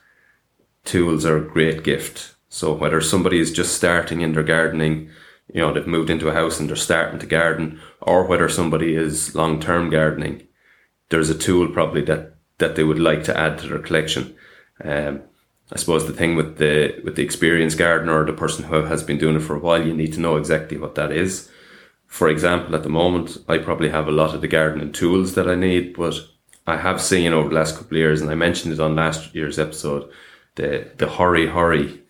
tools 0.84 1.26
are 1.26 1.36
a 1.36 1.48
great 1.48 1.84
gift. 1.84 2.34
So 2.48 2.72
whether 2.72 3.00
somebody 3.00 3.38
is 3.38 3.52
just 3.52 3.76
starting 3.76 4.22
in 4.22 4.32
their 4.32 4.42
gardening, 4.42 5.10
you 5.52 5.60
know, 5.60 5.72
they've 5.72 5.86
moved 5.86 6.10
into 6.10 6.28
a 6.28 6.34
house 6.34 6.58
and 6.58 6.68
they're 6.68 6.76
starting 6.76 7.18
to 7.20 7.26
garden, 7.26 7.78
or 8.00 8.26
whether 8.26 8.48
somebody 8.48 8.94
is 8.94 9.34
long 9.34 9.60
term 9.60 9.90
gardening, 9.90 10.46
there's 11.10 11.28
a 11.28 11.38
tool 11.38 11.68
probably 11.68 12.02
that, 12.02 12.36
that 12.56 12.74
they 12.74 12.84
would 12.84 12.98
like 12.98 13.22
to 13.24 13.38
add 13.38 13.58
to 13.58 13.68
their 13.68 13.78
collection. 13.80 14.34
Um, 14.82 15.22
I 15.72 15.76
suppose 15.76 16.06
the 16.06 16.12
thing 16.12 16.34
with 16.34 16.58
the 16.58 17.00
with 17.04 17.16
the 17.16 17.22
experienced 17.22 17.78
gardener 17.78 18.20
or 18.20 18.24
the 18.24 18.32
person 18.32 18.64
who 18.64 18.82
has 18.82 19.02
been 19.02 19.18
doing 19.18 19.36
it 19.36 19.40
for 19.40 19.54
a 19.54 19.60
while, 19.60 19.86
you 19.86 19.94
need 19.94 20.12
to 20.14 20.20
know 20.20 20.36
exactly 20.36 20.76
what 20.76 20.96
that 20.96 21.12
is. 21.12 21.48
For 22.06 22.28
example, 22.28 22.74
at 22.74 22.82
the 22.82 22.88
moment, 22.88 23.38
I 23.48 23.58
probably 23.58 23.90
have 23.90 24.08
a 24.08 24.12
lot 24.12 24.34
of 24.34 24.40
the 24.40 24.48
gardening 24.48 24.92
tools 24.92 25.34
that 25.34 25.48
I 25.48 25.54
need, 25.54 25.94
but 25.94 26.16
I 26.66 26.76
have 26.76 27.00
seen 27.00 27.32
over 27.32 27.48
the 27.48 27.54
last 27.54 27.76
couple 27.76 27.96
of 27.96 28.00
years, 28.00 28.20
and 28.20 28.30
I 28.30 28.34
mentioned 28.34 28.72
it 28.74 28.80
on 28.80 28.96
last 28.96 29.34
year's 29.34 29.58
episode, 29.58 30.10
the 30.56 30.90
the 30.96 31.06
hori 31.06 31.46
hori, 31.46 32.02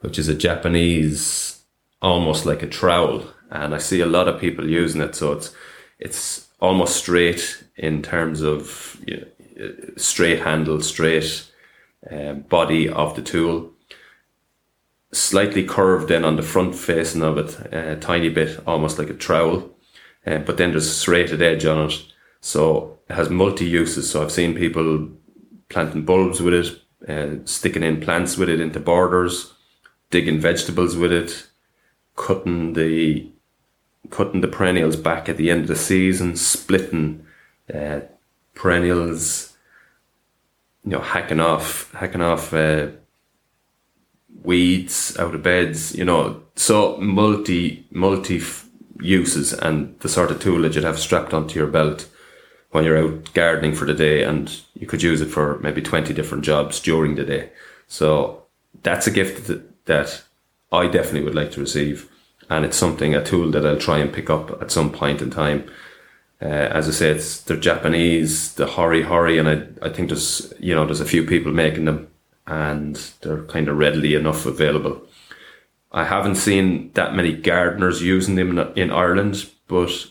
which 0.00 0.18
is 0.18 0.28
a 0.28 0.34
Japanese, 0.34 1.60
almost 2.00 2.46
like 2.46 2.62
a 2.62 2.68
trowel, 2.68 3.26
and 3.50 3.74
I 3.74 3.78
see 3.78 4.00
a 4.00 4.06
lot 4.06 4.28
of 4.28 4.40
people 4.40 4.68
using 4.68 5.00
it. 5.00 5.16
So 5.16 5.32
it's 5.32 5.54
it's 5.98 6.48
almost 6.60 6.96
straight 6.96 7.64
in 7.76 8.02
terms 8.02 8.42
of 8.42 8.96
you 9.06 9.26
know, 9.56 9.72
straight 9.96 10.40
handle, 10.42 10.80
straight 10.80 11.48
um, 12.10 12.40
body 12.42 12.88
of 12.88 13.14
the 13.16 13.22
tool, 13.22 13.72
slightly 15.12 15.64
curved 15.64 16.10
in 16.10 16.24
on 16.24 16.36
the 16.36 16.42
front 16.42 16.74
facing 16.74 17.22
of 17.22 17.38
it, 17.38 17.72
a 17.72 17.96
tiny 17.96 18.28
bit, 18.28 18.60
almost 18.66 18.98
like 18.98 19.10
a 19.10 19.14
trowel, 19.14 19.74
uh, 20.26 20.38
but 20.38 20.56
then 20.56 20.70
there's 20.70 20.86
a 20.86 20.90
serrated 20.90 21.42
edge 21.42 21.64
on 21.64 21.90
it. 21.90 22.02
So 22.40 22.98
it 23.08 23.14
has 23.14 23.30
multi 23.30 23.64
uses. 23.64 24.10
So 24.10 24.22
I've 24.22 24.32
seen 24.32 24.54
people 24.54 25.08
planting 25.68 26.04
bulbs 26.04 26.40
with 26.40 26.54
it, 26.54 26.80
uh, 27.08 27.44
sticking 27.44 27.82
in 27.82 28.00
plants 28.00 28.36
with 28.36 28.48
it 28.48 28.60
into 28.60 28.80
borders, 28.80 29.54
digging 30.10 30.40
vegetables 30.40 30.96
with 30.96 31.12
it, 31.12 31.46
cutting 32.16 32.74
the 32.74 33.30
cutting 34.10 34.40
the 34.40 34.48
perennials 34.48 34.96
back 34.96 35.28
at 35.28 35.36
the 35.36 35.50
end 35.50 35.62
of 35.62 35.68
the 35.68 35.76
season, 35.76 36.36
splitting 36.36 37.26
uh, 37.72 38.00
perennials, 38.54 39.47
you 40.88 40.96
know, 40.96 41.02
hacking 41.02 41.38
off 41.38 41.92
hacking 41.92 42.22
off 42.22 42.54
uh, 42.54 42.86
weeds 44.42 45.14
out 45.18 45.34
of 45.34 45.42
beds, 45.42 45.94
you 45.94 46.02
know, 46.02 46.42
so 46.56 46.96
multi 46.96 47.86
multi 47.90 48.40
uses 48.98 49.52
and 49.52 50.00
the 50.00 50.08
sort 50.08 50.30
of 50.30 50.40
tool 50.40 50.62
that 50.62 50.74
you'd 50.74 50.84
have 50.84 50.98
strapped 50.98 51.34
onto 51.34 51.58
your 51.58 51.68
belt 51.68 52.08
when 52.70 52.84
you're 52.84 52.96
out 52.96 53.34
gardening 53.34 53.74
for 53.74 53.84
the 53.84 53.92
day 53.92 54.22
and 54.22 54.62
you 54.72 54.86
could 54.86 55.02
use 55.02 55.20
it 55.20 55.26
for 55.26 55.58
maybe 55.58 55.82
20 55.82 56.14
different 56.14 56.42
jobs 56.42 56.80
during 56.80 57.16
the 57.16 57.24
day. 57.24 57.50
So 57.86 58.44
that's 58.82 59.06
a 59.06 59.10
gift 59.10 59.46
that, 59.48 59.84
that 59.84 60.22
I 60.72 60.86
definitely 60.86 61.24
would 61.24 61.34
like 61.34 61.52
to 61.52 61.60
receive. 61.60 62.10
And 62.48 62.64
it's 62.64 62.78
something, 62.78 63.14
a 63.14 63.22
tool 63.22 63.50
that 63.50 63.66
I'll 63.66 63.78
try 63.78 63.98
and 63.98 64.12
pick 64.12 64.30
up 64.30 64.62
at 64.62 64.70
some 64.70 64.90
point 64.90 65.20
in 65.20 65.28
time. 65.28 65.70
Uh, 66.40 66.46
as 66.46 66.88
I 66.88 66.92
say, 66.92 67.10
it's 67.10 67.40
they're 67.40 67.56
Japanese, 67.56 68.54
the 68.54 68.66
hori 68.66 69.02
hori, 69.02 69.38
and 69.38 69.48
I, 69.48 69.86
I 69.86 69.90
think 69.90 70.08
there's 70.08 70.52
you 70.60 70.74
know 70.74 70.84
there's 70.84 71.00
a 71.00 71.06
few 71.06 71.24
people 71.24 71.52
making 71.52 71.86
them, 71.86 72.08
and 72.46 72.94
they're 73.22 73.44
kind 73.44 73.68
of 73.68 73.76
readily 73.76 74.14
enough 74.14 74.46
available. 74.46 75.02
I 75.90 76.04
haven't 76.04 76.36
seen 76.36 76.92
that 76.94 77.14
many 77.14 77.32
gardeners 77.32 78.02
using 78.02 78.36
them 78.36 78.56
in, 78.56 78.78
in 78.78 78.90
Ireland, 78.90 79.50
but 79.66 80.06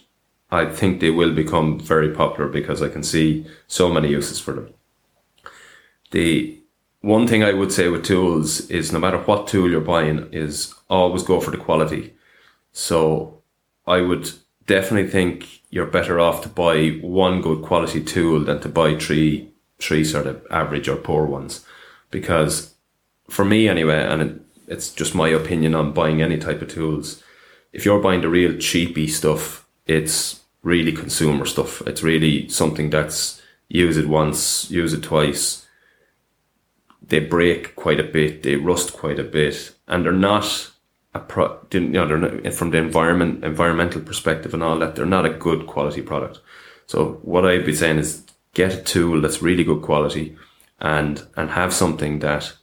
I 0.52 0.66
think 0.66 1.00
they 1.00 1.12
will 1.12 1.34
become 1.34 1.80
very 1.80 2.10
popular 2.14 2.50
because 2.50 2.82
I 2.82 2.90
can 2.90 3.04
see 3.04 3.46
so 3.68 3.90
many 3.90 4.10
uses 4.10 4.40
for 4.40 4.54
them. 4.54 4.74
The 6.12 6.60
one 7.02 7.28
thing 7.28 7.44
I 7.44 7.54
would 7.54 7.72
say 7.72 7.90
with 7.90 8.06
tools 8.06 8.70
is 8.70 8.92
no 8.92 9.00
matter 9.00 9.20
what 9.20 9.48
tool 9.48 9.70
you're 9.70 9.82
buying, 9.82 10.28
is 10.32 10.74
always 10.90 11.24
go 11.24 11.40
for 11.40 11.52
the 11.52 11.58
quality. 11.58 12.16
So 12.74 13.42
I 13.86 14.02
would 14.02 14.30
definitely 14.68 15.10
think 15.10 15.62
you're 15.70 15.88
better 15.88 16.20
off 16.20 16.44
to 16.44 16.50
buy 16.50 16.90
one 17.02 17.42
good 17.42 17.64
quality 17.64 18.04
tool 18.04 18.44
than 18.44 18.60
to 18.62 18.70
buy 18.70 18.96
three 18.96 19.52
three 19.80 20.04
sort 20.04 20.28
of 20.28 20.46
average 20.50 20.88
or 20.88 20.96
poor 20.96 21.26
ones. 21.26 21.66
Because 22.10 22.74
for 23.30 23.46
me 23.46 23.68
anyway, 23.68 24.04
and 24.04 24.22
it, 24.22 24.42
it's 24.68 24.92
just 24.92 25.16
my 25.16 25.30
opinion 25.30 25.76
on 25.76 25.94
buying 25.94 26.22
any 26.22 26.38
type 26.38 26.62
of 26.62 26.70
tools, 26.70 27.24
if 27.74 27.86
you're 27.86 28.02
buying 28.02 28.22
the 28.22 28.30
real 28.30 28.58
cheapy 28.58 29.08
stuff, 29.08 29.68
it's 29.86 30.42
really 30.64 30.92
consumer 30.92 31.46
stuff. 31.46 31.82
It's 31.86 32.02
really 32.04 32.50
something 32.50 32.90
that's 32.90 33.42
use 33.70 33.98
it 33.98 34.08
once, 34.08 34.70
use 34.72 34.94
it 34.94 35.04
twice. 35.04 35.66
They 37.02 37.20
break 37.20 37.76
quite 37.76 38.00
a 38.00 38.04
bit, 38.04 38.44
they 38.44 38.56
rust 38.56 38.94
quite 38.94 39.20
a 39.20 39.24
bit, 39.24 39.74
and 39.88 40.04
they're 40.04 40.12
not 40.12 40.72
a 41.18 41.20
pro. 41.20 41.60
You 41.72 41.82
know, 41.82 42.08
they're 42.08 42.18
not, 42.18 42.54
from 42.54 42.72
the 42.72 42.78
environment, 42.78 43.44
environmental 43.44 44.02
perspective, 44.02 44.54
and 44.54 44.64
all 44.64 44.80
that. 44.80 44.96
They're 44.96 45.06
not 45.06 45.26
a 45.26 45.30
good 45.30 45.68
quality 45.68 46.02
product. 46.02 46.40
So 46.86 47.20
what 47.24 47.46
I'd 47.46 47.66
be 47.66 47.76
saying 47.76 48.00
is 48.00 48.24
get 48.54 48.74
a 48.74 48.84
tool 48.84 49.22
that's 49.22 49.42
really 49.42 49.64
good 49.64 49.82
quality, 49.82 50.38
and 50.80 51.24
and 51.36 51.52
have 51.52 51.74
something 51.74 52.20
that 52.20 52.54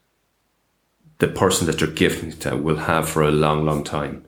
the 1.19 1.29
person 1.29 1.67
that 1.67 1.81
you're 1.81 1.91
gifting 1.91 2.33
to 2.33 2.57
will 2.57 2.77
have 2.77 3.09
for 3.09 3.23
a 3.23 3.31
long, 3.31 3.65
long 3.65 3.85
time. 3.85 4.25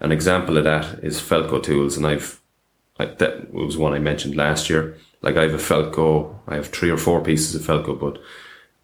An 0.00 0.12
example 0.12 0.58
of 0.58 0.64
that 0.64 1.02
is 1.02 1.20
Felco 1.20 1.62
tools, 1.62 1.96
and 1.96 2.06
I've 2.06 2.40
like 2.98 3.18
that 3.18 3.52
was 3.52 3.76
one 3.76 3.92
I 3.92 3.98
mentioned 3.98 4.36
last 4.36 4.68
year. 4.70 4.96
Like 5.22 5.36
I 5.36 5.42
have 5.42 5.54
a 5.54 5.58
Felco, 5.58 6.38
I 6.46 6.56
have 6.56 6.68
three 6.68 6.90
or 6.90 6.98
four 6.98 7.22
pieces 7.22 7.54
of 7.54 7.62
Felco, 7.62 7.98
but 7.98 8.20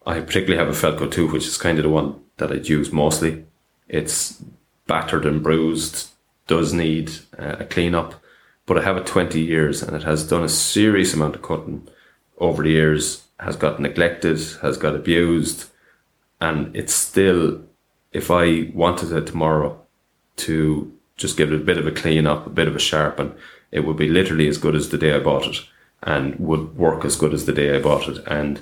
I 0.05 0.19
particularly 0.19 0.57
have 0.57 0.67
a 0.67 0.77
Felco 0.77 1.09
2, 1.09 1.27
which 1.27 1.47
is 1.47 1.57
kind 1.57 1.77
of 1.79 1.83
the 1.83 1.89
one 1.89 2.19
that 2.37 2.51
I'd 2.51 2.67
use 2.67 2.91
mostly. 2.91 3.45
It's 3.87 4.43
battered 4.93 5.25
and 5.25 5.41
bruised, 5.41 6.09
does 6.45 6.71
need 6.71 7.11
uh, 7.39 7.55
a 7.57 7.65
clean 7.65 7.95
up, 7.95 8.13
but 8.67 8.77
I 8.77 8.83
have 8.83 8.95
it 8.95 9.07
20 9.07 9.41
years 9.41 9.81
and 9.81 9.95
it 9.95 10.03
has 10.03 10.27
done 10.27 10.43
a 10.43 10.47
serious 10.47 11.15
amount 11.15 11.35
of 11.35 11.41
cutting 11.41 11.87
over 12.37 12.61
the 12.61 12.69
years, 12.69 13.23
has 13.39 13.55
got 13.55 13.79
neglected, 13.79 14.39
has 14.61 14.77
got 14.77 14.95
abused, 14.95 15.71
and 16.39 16.75
it's 16.75 16.93
still, 16.93 17.63
if 18.11 18.29
I 18.29 18.69
wanted 18.75 19.11
it 19.11 19.25
tomorrow 19.25 19.81
to 20.45 20.93
just 21.17 21.37
give 21.37 21.51
it 21.51 21.59
a 21.59 21.65
bit 21.69 21.79
of 21.79 21.87
a 21.87 21.91
clean 21.91 22.27
up, 22.27 22.45
a 22.45 22.51
bit 22.51 22.67
of 22.67 22.75
a 22.75 22.87
sharpen, 22.91 23.33
it 23.71 23.87
would 23.87 23.97
be 23.97 24.09
literally 24.09 24.47
as 24.47 24.59
good 24.59 24.75
as 24.75 24.89
the 24.89 24.99
day 24.99 25.15
I 25.15 25.19
bought 25.19 25.47
it 25.47 25.57
and 26.03 26.35
would 26.35 26.77
work 26.77 27.03
as 27.03 27.15
good 27.15 27.33
as 27.33 27.47
the 27.47 27.51
day 27.51 27.75
I 27.75 27.81
bought 27.81 28.07
it. 28.07 28.19
And 28.27 28.61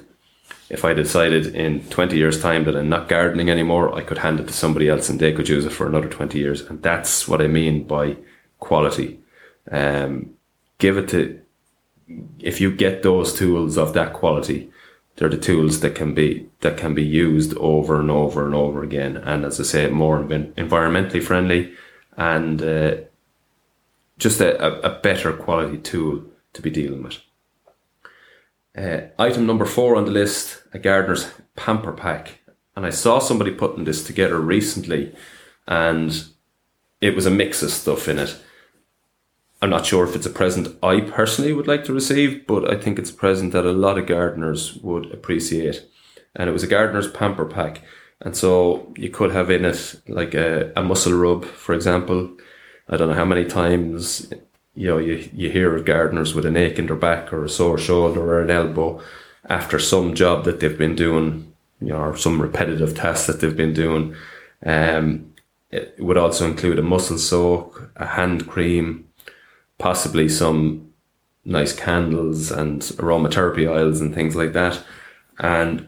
if 0.69 0.85
I 0.85 0.93
decided 0.93 1.55
in 1.55 1.83
20 1.89 2.15
years' 2.17 2.41
time 2.41 2.63
that 2.65 2.75
I'm 2.75 2.89
not 2.89 3.09
gardening 3.09 3.49
anymore, 3.49 3.93
I 3.93 4.01
could 4.01 4.19
hand 4.19 4.39
it 4.39 4.47
to 4.47 4.53
somebody 4.53 4.87
else 4.87 5.09
and 5.09 5.19
they 5.19 5.33
could 5.33 5.49
use 5.49 5.65
it 5.65 5.71
for 5.71 5.87
another 5.87 6.07
20 6.07 6.37
years. 6.39 6.61
And 6.61 6.81
that's 6.81 7.27
what 7.27 7.41
I 7.41 7.47
mean 7.47 7.83
by 7.83 8.17
quality. 8.59 9.19
Um, 9.69 10.31
give 10.77 10.97
it 10.97 11.09
to, 11.09 11.41
if 12.39 12.61
you 12.61 12.73
get 12.73 13.03
those 13.03 13.33
tools 13.37 13.77
of 13.77 13.93
that 13.93 14.13
quality, 14.13 14.71
they're 15.15 15.29
the 15.29 15.37
tools 15.37 15.81
that 15.81 15.93
can 15.93 16.13
be 16.13 16.49
that 16.61 16.77
can 16.77 16.95
be 16.95 17.03
used 17.03 17.55
over 17.57 17.99
and 17.99 18.09
over 18.09 18.45
and 18.45 18.55
over 18.55 18.81
again. 18.81 19.17
And 19.17 19.45
as 19.45 19.59
I 19.59 19.63
say, 19.63 19.87
more 19.89 20.23
environmentally 20.23 21.21
friendly 21.21 21.73
and 22.17 22.61
uh, 22.61 22.95
just 24.17 24.39
a, 24.41 24.85
a, 24.85 24.99
better 24.99 25.33
quality 25.33 25.77
tool 25.77 26.23
to 26.53 26.61
be 26.61 26.69
dealing 26.69 27.03
with. 27.03 27.17
Uh, 28.75 29.01
item 29.19 29.45
number 29.45 29.65
four 29.65 29.95
on 29.95 30.05
the 30.05 30.11
list, 30.11 30.63
a 30.73 30.79
gardener's 30.79 31.29
pamper 31.55 31.91
pack. 31.91 32.39
And 32.75 32.85
I 32.85 32.89
saw 32.89 33.19
somebody 33.19 33.51
putting 33.51 33.83
this 33.83 34.03
together 34.03 34.39
recently 34.39 35.13
and 35.67 36.25
it 37.01 37.15
was 37.15 37.25
a 37.25 37.31
mix 37.31 37.61
of 37.61 37.71
stuff 37.71 38.07
in 38.07 38.19
it. 38.19 38.37
I'm 39.61 39.69
not 39.69 39.85
sure 39.85 40.03
if 40.05 40.15
it's 40.15 40.25
a 40.25 40.31
present 40.31 40.75
I 40.81 41.01
personally 41.01 41.53
would 41.53 41.67
like 41.67 41.83
to 41.85 41.93
receive, 41.93 42.47
but 42.47 42.71
I 42.71 42.79
think 42.79 42.97
it's 42.97 43.11
a 43.11 43.15
present 43.15 43.51
that 43.53 43.65
a 43.65 43.71
lot 43.71 43.97
of 43.97 44.07
gardeners 44.07 44.75
would 44.77 45.11
appreciate. 45.11 45.85
And 46.35 46.49
it 46.49 46.53
was 46.53 46.63
a 46.63 46.67
gardener's 46.67 47.11
pamper 47.11 47.45
pack. 47.45 47.81
And 48.21 48.35
so 48.35 48.93
you 48.95 49.09
could 49.09 49.31
have 49.31 49.51
in 49.51 49.65
it 49.65 50.01
like 50.07 50.33
a, 50.33 50.71
a 50.75 50.83
muscle 50.83 51.13
rub, 51.13 51.45
for 51.45 51.75
example, 51.75 52.37
I 52.87 52.97
don't 52.97 53.09
know 53.09 53.15
how 53.15 53.25
many 53.25 53.45
times 53.45 54.31
you 54.75 54.87
know 54.87 54.97
you, 54.97 55.29
you 55.33 55.49
hear 55.49 55.75
of 55.75 55.85
gardeners 55.85 56.33
with 56.33 56.45
an 56.45 56.57
ache 56.57 56.79
in 56.79 56.87
their 56.87 56.95
back 56.95 57.33
or 57.33 57.43
a 57.43 57.49
sore 57.49 57.77
shoulder 57.77 58.21
or 58.21 58.41
an 58.41 58.49
elbow 58.49 59.01
after 59.49 59.79
some 59.79 60.13
job 60.13 60.45
that 60.45 60.59
they've 60.59 60.77
been 60.77 60.95
doing, 60.95 61.53
you 61.79 61.89
know, 61.89 61.97
or 61.97 62.17
some 62.17 62.41
repetitive 62.41 62.95
tasks 62.95 63.27
that 63.27 63.41
they've 63.41 63.57
been 63.57 63.73
doing. 63.73 64.15
Um, 64.65 65.33
it 65.71 65.95
would 65.99 66.17
also 66.17 66.45
include 66.45 66.79
a 66.79 66.83
muscle 66.83 67.17
soak, 67.17 67.91
a 67.95 68.05
hand 68.05 68.47
cream, 68.47 69.07
possibly 69.77 70.29
some 70.29 70.91
nice 71.43 71.73
candles 71.73 72.51
and 72.51 72.81
aromatherapy 72.81 73.67
oils 73.67 73.99
and 73.99 74.13
things 74.13 74.35
like 74.35 74.53
that, 74.53 74.83
and 75.39 75.87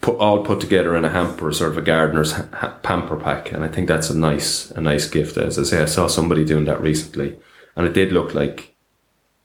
put 0.00 0.16
all 0.18 0.44
put 0.44 0.60
together 0.60 0.96
in 0.96 1.04
a 1.04 1.10
hamper, 1.10 1.52
sort 1.52 1.72
of 1.72 1.78
a 1.78 1.82
gardener's 1.82 2.32
ha- 2.32 2.78
pamper 2.82 3.16
pack. 3.16 3.52
And 3.52 3.64
I 3.64 3.68
think 3.68 3.88
that's 3.88 4.10
a 4.10 4.16
nice 4.16 4.70
a 4.70 4.80
nice 4.80 5.08
gift. 5.08 5.36
As 5.36 5.58
I 5.58 5.64
say, 5.64 5.82
I 5.82 5.86
saw 5.86 6.06
somebody 6.06 6.44
doing 6.44 6.64
that 6.66 6.80
recently, 6.80 7.36
and 7.76 7.86
it 7.86 7.92
did 7.92 8.12
look 8.12 8.34
like 8.34 8.74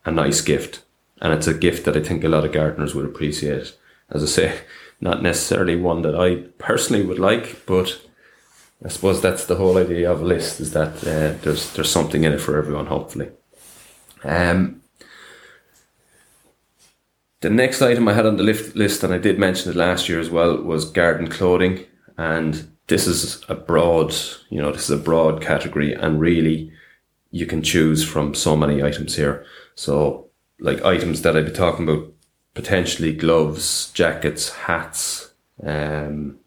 a 0.06 0.12
nice 0.12 0.42
gift, 0.42 0.84
and 1.22 1.34
it's 1.34 1.48
a 1.48 1.54
gift 1.54 1.86
that 1.86 1.98
I 1.98 2.02
think 2.02 2.24
a 2.24 2.30
lot 2.30 2.46
of 2.46 2.54
gardeners 2.54 2.96
would 2.96 3.06
appreciate. 3.06 3.76
As 4.10 4.24
I 4.24 4.26
say, 4.26 4.60
not 5.02 5.22
necessarily 5.22 5.76
one 5.76 6.02
that 6.04 6.16
I 6.16 6.48
personally 6.58 7.06
would 7.06 7.20
like, 7.20 7.66
but 7.66 8.02
I 8.84 8.90
suppose 8.90 9.22
that's 9.22 9.46
the 9.46 9.56
whole 9.56 9.78
idea 9.78 10.12
of 10.12 10.22
a 10.22 10.26
list 10.26 10.60
is 10.60 10.72
that 10.72 10.96
uh, 11.04 11.38
there's 11.44 11.72
there's 11.74 11.92
something 11.92 12.24
in 12.24 12.34
it 12.34 12.42
for 12.42 12.58
everyone, 12.58 12.88
hopefully. 12.88 13.30
Um, 14.24 14.82
the 17.42 17.50
next 17.50 17.82
item 17.82 18.08
I 18.08 18.14
had 18.14 18.26
on 18.26 18.38
the 18.38 18.44
list, 18.44 18.76
list, 18.76 19.04
and 19.04 19.14
I 19.14 19.18
did 19.18 19.40
mention 19.40 19.72
it 19.72 19.76
last 19.76 20.08
year 20.08 20.20
as 20.20 20.30
well, 20.30 20.58
was 20.58 20.86
garden 20.86 21.28
clothing, 21.28 21.86
and 22.18 22.68
this 22.88 23.08
is 23.08 23.44
a 23.50 23.56
broad, 23.56 24.14
you 24.50 24.62
know, 24.62 24.72
this 24.72 24.90
is 24.90 25.00
a 25.00 25.04
broad 25.04 25.42
category, 25.42 25.94
and 25.94 26.20
really, 26.20 26.72
you 27.32 27.46
can 27.46 27.64
choose 27.64 28.04
from 28.04 28.36
so 28.36 28.56
many 28.56 28.84
items 28.84 29.16
here. 29.16 29.46
So, 29.76 30.28
like 30.60 30.84
items 30.86 31.22
that 31.22 31.36
I'd 31.36 31.46
be 31.46 31.52
talking 31.52 31.88
about, 31.88 32.12
potentially 32.54 33.14
gloves, 33.14 33.92
jackets, 33.94 34.50
hats, 34.50 35.32
um, 35.64 36.38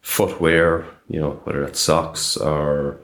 footwear, 0.00 0.86
you 1.08 1.20
know, 1.20 1.40
whether 1.44 1.64
it's 1.64 1.80
socks 1.80 2.36
or 2.36 3.00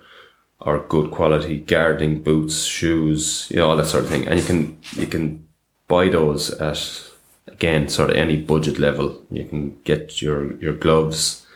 or 0.61 0.81
good 0.89 1.11
quality 1.11 1.59
gardening 1.59 2.23
boots, 2.23 2.65
shoes, 2.65 3.49
you 3.51 3.57
know, 3.57 3.71
all 3.71 3.77
that 3.77 3.87
sort 3.87 4.05
of 4.05 4.11
thing. 4.11 4.29
And 4.29 4.39
you 4.39 4.47
can 4.47 4.79
you 4.93 5.07
can 5.07 5.47
buy 5.89 6.09
those 6.09 6.51
at 6.51 7.11
again 7.49 7.89
sort 7.89 8.11
of 8.11 8.17
any 8.17 8.37
budget 8.37 8.79
level. 8.79 9.21
You 9.31 9.45
can 9.45 9.79
get 9.85 10.23
your 10.23 10.55
your 10.61 10.75
gloves. 10.75 11.47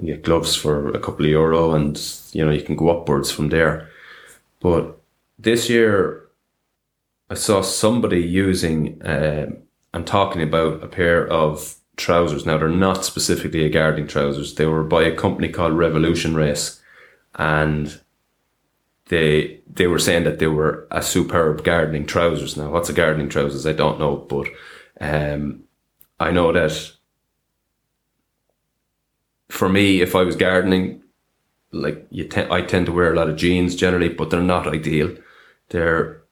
You 0.00 0.14
get 0.14 0.24
gloves 0.24 0.56
for 0.56 0.88
a 0.88 0.98
couple 0.98 1.24
of 1.24 1.30
euro, 1.30 1.74
and 1.74 2.00
you 2.32 2.44
know 2.44 2.50
you 2.50 2.62
can 2.62 2.76
go 2.76 2.88
upwards 2.88 3.30
from 3.30 3.50
there. 3.50 3.88
But 4.64 4.98
this 5.38 5.68
year, 5.68 6.26
I 7.28 7.34
saw 7.34 7.60
somebody 7.60 8.22
using 8.22 9.02
uh, 9.02 9.50
and 9.92 10.06
talking 10.06 10.40
about 10.40 10.82
a 10.82 10.86
pair 10.86 11.28
of 11.28 11.76
trousers. 11.98 12.46
Now 12.46 12.56
they're 12.56 12.70
not 12.70 13.04
specifically 13.04 13.66
a 13.66 13.68
gardening 13.68 14.06
trousers. 14.06 14.54
They 14.54 14.64
were 14.64 14.82
by 14.82 15.02
a 15.02 15.14
company 15.14 15.50
called 15.50 15.74
Revolution 15.74 16.34
Race, 16.34 16.80
and 17.34 18.00
they 19.10 19.60
they 19.70 19.86
were 19.86 19.98
saying 19.98 20.24
that 20.24 20.38
they 20.38 20.46
were 20.46 20.88
a 20.90 21.02
superb 21.02 21.62
gardening 21.62 22.06
trousers. 22.06 22.56
Now, 22.56 22.70
what's 22.70 22.88
a 22.88 22.94
gardening 22.94 23.28
trousers? 23.28 23.66
I 23.66 23.74
don't 23.74 24.00
know, 24.00 24.16
but 24.16 24.48
um, 24.98 25.64
I 26.18 26.30
know 26.30 26.52
that 26.52 26.90
for 29.50 29.68
me, 29.68 30.00
if 30.00 30.16
I 30.16 30.22
was 30.22 30.36
gardening, 30.36 31.03
like 31.74 32.06
you, 32.10 32.24
te- 32.24 32.50
I 32.50 32.62
tend 32.62 32.86
to 32.86 32.92
wear 32.92 33.12
a 33.12 33.16
lot 33.16 33.28
of 33.28 33.36
jeans 33.36 33.74
generally, 33.74 34.08
but 34.08 34.30
they're 34.30 34.40
not 34.40 34.66
ideal. 34.66 35.14
They're 35.68 36.22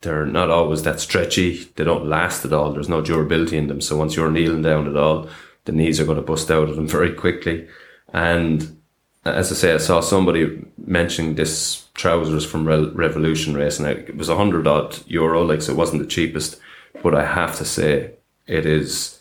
they're 0.00 0.26
not 0.26 0.50
always 0.50 0.82
that 0.82 1.00
stretchy. 1.00 1.64
They 1.76 1.84
don't 1.84 2.08
last 2.08 2.44
at 2.44 2.52
all. 2.52 2.72
There's 2.72 2.88
no 2.88 3.00
durability 3.00 3.56
in 3.56 3.66
them. 3.66 3.80
So 3.80 3.96
once 3.96 4.14
you're 4.14 4.30
kneeling 4.30 4.62
down 4.62 4.86
at 4.86 4.96
all, 4.96 5.28
the 5.64 5.72
knees 5.72 5.98
are 5.98 6.04
going 6.04 6.16
to 6.16 6.22
bust 6.22 6.50
out 6.50 6.68
of 6.68 6.76
them 6.76 6.86
very 6.98 7.12
quickly. 7.12 7.68
And 8.12 8.80
as 9.24 9.50
I 9.50 9.54
say, 9.54 9.74
I 9.74 9.78
saw 9.78 10.00
somebody 10.00 10.64
mentioning 10.76 11.34
this 11.34 11.88
trousers 11.94 12.44
from 12.46 12.66
Re- 12.66 12.90
Revolution 12.90 13.54
Race, 13.54 13.78
and 13.78 13.88
it 13.88 14.16
was 14.16 14.28
a 14.28 14.36
hundred 14.36 14.66
odd 14.66 14.98
euro, 15.06 15.42
like 15.42 15.62
so 15.62 15.72
it 15.72 15.78
wasn't 15.78 16.02
the 16.02 16.08
cheapest. 16.08 16.58
But 17.02 17.14
I 17.14 17.24
have 17.24 17.56
to 17.58 17.64
say, 17.64 18.14
it 18.46 18.66
is. 18.66 19.20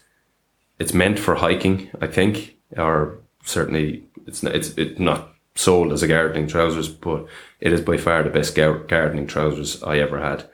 It's 0.79 0.93
meant 0.93 1.17
for 1.17 1.35
hiking, 1.35 1.89
I 1.99 2.05
think, 2.05 2.55
or 2.77 3.19
certainly 3.43 4.03
it's 4.27 4.43
not, 4.43 4.55
it's 4.55 4.69
it 4.77 4.99
not 4.99 5.33
sold 5.57 5.91
as 5.91 6.03
a 6.03 6.07
gardening 6.07 6.47
trousers, 6.47 6.87
but 6.87 7.25
it 7.59 7.73
is 7.73 7.81
by 7.81 7.97
far 7.97 8.23
the 8.23 8.29
best 8.29 8.55
gar- 8.55 8.79
gardening 8.79 9.27
trousers 9.27 9.81
I 9.83 9.97
ever 9.99 10.19
had 10.19 10.49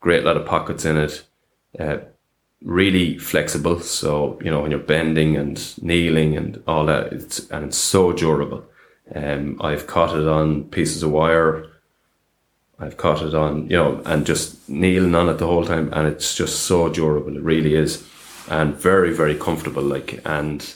great 0.00 0.24
lot 0.24 0.36
of 0.36 0.46
pockets 0.46 0.84
in 0.84 0.96
it, 0.96 1.24
uh, 1.78 1.98
really 2.62 3.18
flexible. 3.18 3.80
So 3.80 4.38
you 4.42 4.50
know 4.50 4.60
when 4.60 4.70
you're 4.70 4.80
bending 4.80 5.36
and 5.36 5.82
kneeling 5.82 6.36
and 6.36 6.62
all 6.66 6.86
that, 6.86 7.12
it's 7.12 7.48
and 7.50 7.66
it's 7.66 7.76
so 7.76 8.12
durable. 8.12 8.64
Um, 9.14 9.60
I've 9.60 9.86
caught 9.86 10.16
it 10.16 10.26
on 10.26 10.64
pieces 10.64 11.02
of 11.02 11.10
wire. 11.10 11.66
I've 12.78 12.96
caught 12.96 13.22
it 13.22 13.34
on 13.34 13.68
you 13.68 13.76
know 13.76 14.02
and 14.04 14.26
just 14.26 14.68
kneeling 14.68 15.14
on 15.14 15.28
it 15.28 15.38
the 15.38 15.46
whole 15.46 15.64
time, 15.64 15.90
and 15.92 16.08
it's 16.08 16.34
just 16.34 16.62
so 16.62 16.88
durable. 16.88 17.36
It 17.36 17.42
really 17.42 17.74
is, 17.74 18.06
and 18.48 18.74
very 18.74 19.12
very 19.12 19.36
comfortable. 19.36 19.82
Like 19.82 20.20
and 20.24 20.74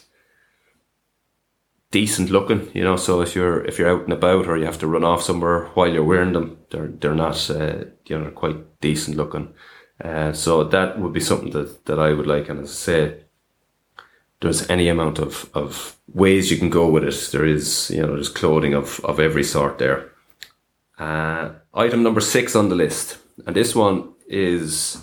decent 1.94 2.28
looking, 2.28 2.68
you 2.74 2.82
know. 2.82 2.96
So 2.96 3.20
if 3.20 3.36
you're 3.36 3.64
if 3.64 3.78
you're 3.78 3.88
out 3.88 4.02
and 4.02 4.12
about 4.12 4.48
or 4.48 4.56
you 4.56 4.64
have 4.64 4.80
to 4.80 4.88
run 4.88 5.04
off 5.04 5.22
somewhere 5.22 5.66
while 5.74 5.86
you're 5.86 6.10
wearing 6.10 6.32
them, 6.32 6.58
they're 6.70 6.88
they're 6.88 7.14
not 7.14 7.48
uh, 7.48 7.84
you 8.06 8.18
know 8.18 8.32
quite 8.32 8.80
decent 8.80 9.16
looking. 9.16 9.54
Uh, 10.02 10.32
so 10.32 10.64
that 10.64 10.98
would 10.98 11.12
be 11.12 11.20
something 11.20 11.50
that, 11.50 11.84
that 11.84 12.00
I 12.00 12.12
would 12.12 12.26
like. 12.26 12.48
And 12.48 12.60
as 12.60 12.70
I 12.70 12.74
say, 12.74 13.24
there's 14.40 14.68
any 14.68 14.88
amount 14.88 15.20
of, 15.20 15.48
of 15.54 15.96
ways 16.12 16.50
you 16.50 16.58
can 16.58 16.68
go 16.68 16.90
with 16.90 17.04
it. 17.04 17.28
There 17.30 17.46
is 17.46 17.90
you 17.90 18.02
know 18.02 18.14
there's 18.14 18.28
clothing 18.28 18.74
of 18.74 19.00
of 19.04 19.20
every 19.20 19.44
sort 19.44 19.78
there. 19.78 20.10
Uh, 20.98 21.50
item 21.72 22.02
number 22.02 22.20
six 22.20 22.56
on 22.56 22.70
the 22.70 22.74
list, 22.74 23.18
and 23.46 23.54
this 23.54 23.72
one 23.76 24.14
is 24.26 24.98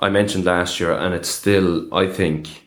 I 0.00 0.08
mentioned 0.10 0.44
last 0.44 0.80
year, 0.80 0.92
and 0.92 1.14
it's 1.14 1.28
still 1.28 1.94
I 1.94 2.08
think 2.08 2.63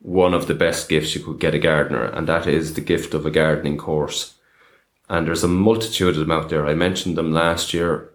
one 0.00 0.34
of 0.34 0.46
the 0.46 0.54
best 0.54 0.88
gifts 0.88 1.14
you 1.14 1.22
could 1.22 1.40
get 1.40 1.54
a 1.54 1.58
gardener, 1.58 2.04
and 2.04 2.28
that 2.28 2.46
is 2.46 2.74
the 2.74 2.80
gift 2.80 3.14
of 3.14 3.26
a 3.26 3.30
gardening 3.30 3.76
course. 3.76 4.34
And 5.08 5.26
there's 5.26 5.44
a 5.44 5.48
multitude 5.48 6.14
of 6.14 6.20
them 6.20 6.30
out 6.30 6.50
there. 6.50 6.66
I 6.66 6.74
mentioned 6.74 7.16
them 7.16 7.32
last 7.32 7.72
year. 7.72 8.10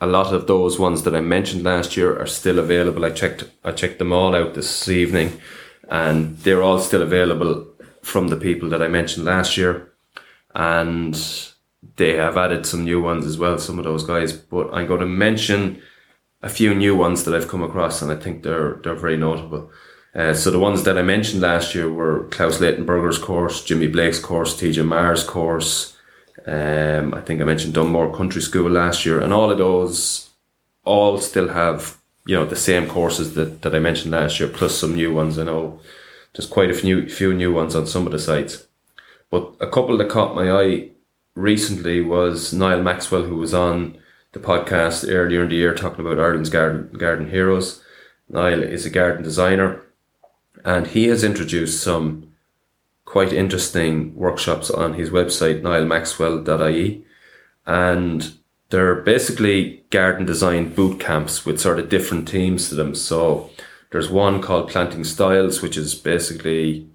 A 0.00 0.06
lot 0.06 0.34
of 0.34 0.46
those 0.46 0.78
ones 0.78 1.02
that 1.04 1.16
I 1.16 1.20
mentioned 1.20 1.64
last 1.64 1.96
year 1.96 2.18
are 2.20 2.26
still 2.26 2.58
available. 2.58 3.04
I 3.04 3.10
checked 3.10 3.44
I 3.64 3.72
checked 3.72 3.98
them 3.98 4.12
all 4.12 4.36
out 4.36 4.52
this 4.52 4.88
evening 4.88 5.40
and 5.88 6.36
they're 6.38 6.62
all 6.62 6.78
still 6.78 7.00
available 7.00 7.66
from 8.02 8.28
the 8.28 8.36
people 8.36 8.68
that 8.68 8.82
I 8.82 8.88
mentioned 8.88 9.24
last 9.24 9.56
year. 9.56 9.92
And 10.54 11.18
they 11.96 12.16
have 12.16 12.36
added 12.36 12.66
some 12.66 12.84
new 12.84 13.00
ones 13.00 13.24
as 13.24 13.38
well, 13.38 13.58
some 13.58 13.78
of 13.78 13.84
those 13.84 14.04
guys. 14.04 14.32
But 14.32 14.72
I'm 14.74 14.86
going 14.86 15.00
to 15.00 15.06
mention 15.06 15.80
a 16.42 16.48
few 16.48 16.74
new 16.74 16.94
ones 16.94 17.24
that 17.24 17.34
I've 17.34 17.48
come 17.48 17.62
across 17.62 18.02
and 18.02 18.12
I 18.12 18.16
think 18.16 18.42
they're 18.42 18.74
they're 18.82 18.94
very 18.94 19.16
notable. 19.16 19.70
Uh, 20.16 20.32
so 20.32 20.50
the 20.50 20.58
ones 20.58 20.84
that 20.84 20.96
I 20.96 21.02
mentioned 21.02 21.42
last 21.42 21.74
year 21.74 21.92
were 21.92 22.24
Klaus 22.30 22.58
Laitenberger's 22.58 23.18
course, 23.18 23.62
Jimmy 23.62 23.86
Blake's 23.86 24.18
course, 24.18 24.58
TJ 24.58 24.86
Marr's 24.86 25.22
course. 25.22 25.94
Um, 26.46 27.12
I 27.12 27.20
think 27.20 27.42
I 27.42 27.44
mentioned 27.44 27.74
Dunmore 27.74 28.16
Country 28.16 28.40
School 28.40 28.70
last 28.70 29.04
year, 29.04 29.20
and 29.20 29.30
all 29.30 29.50
of 29.50 29.58
those 29.58 30.30
all 30.84 31.18
still 31.18 31.48
have 31.48 31.98
you 32.24 32.34
know 32.34 32.46
the 32.46 32.56
same 32.56 32.88
courses 32.88 33.34
that, 33.34 33.60
that 33.60 33.74
I 33.74 33.78
mentioned 33.78 34.12
last 34.12 34.40
year, 34.40 34.48
plus 34.48 34.78
some 34.78 34.94
new 34.94 35.12
ones. 35.12 35.38
I 35.38 35.44
know 35.44 35.80
there's 36.32 36.48
quite 36.48 36.70
a 36.70 36.74
few 36.74 37.10
few 37.10 37.34
new 37.34 37.52
ones 37.52 37.74
on 37.74 37.86
some 37.86 38.06
of 38.06 38.12
the 38.12 38.18
sites, 38.18 38.66
but 39.30 39.54
a 39.60 39.66
couple 39.66 39.98
that 39.98 40.08
caught 40.08 40.34
my 40.34 40.50
eye 40.50 40.88
recently 41.34 42.00
was 42.00 42.54
Niall 42.54 42.82
Maxwell, 42.82 43.24
who 43.24 43.36
was 43.36 43.52
on 43.52 43.98
the 44.32 44.38
podcast 44.38 45.06
earlier 45.06 45.42
in 45.42 45.50
the 45.50 45.56
year 45.56 45.74
talking 45.74 46.00
about 46.00 46.18
Ireland's 46.18 46.48
garden 46.48 46.96
garden 46.96 47.28
heroes. 47.28 47.82
Niall 48.30 48.62
is 48.62 48.86
a 48.86 48.90
garden 48.90 49.22
designer 49.22 49.82
and 50.66 50.88
he 50.88 51.06
has 51.06 51.22
introduced 51.22 51.80
some 51.80 52.32
quite 53.04 53.32
interesting 53.32 54.12
workshops 54.16 54.68
on 54.68 54.94
his 54.94 55.10
website, 55.10 55.62
niallmaxwell.ie. 55.62 57.04
And 57.64 58.34
they're 58.70 58.96
basically 58.96 59.84
garden 59.90 60.26
design 60.26 60.74
boot 60.74 60.98
camps 60.98 61.46
with 61.46 61.60
sort 61.60 61.78
of 61.78 61.88
different 61.88 62.28
themes 62.28 62.68
to 62.68 62.74
them. 62.74 62.96
So 62.96 63.48
there's 63.92 64.10
one 64.10 64.42
called 64.42 64.68
Planting 64.68 65.04
Styles, 65.04 65.62
which 65.62 65.76
is 65.76 65.94
basically 65.94 66.90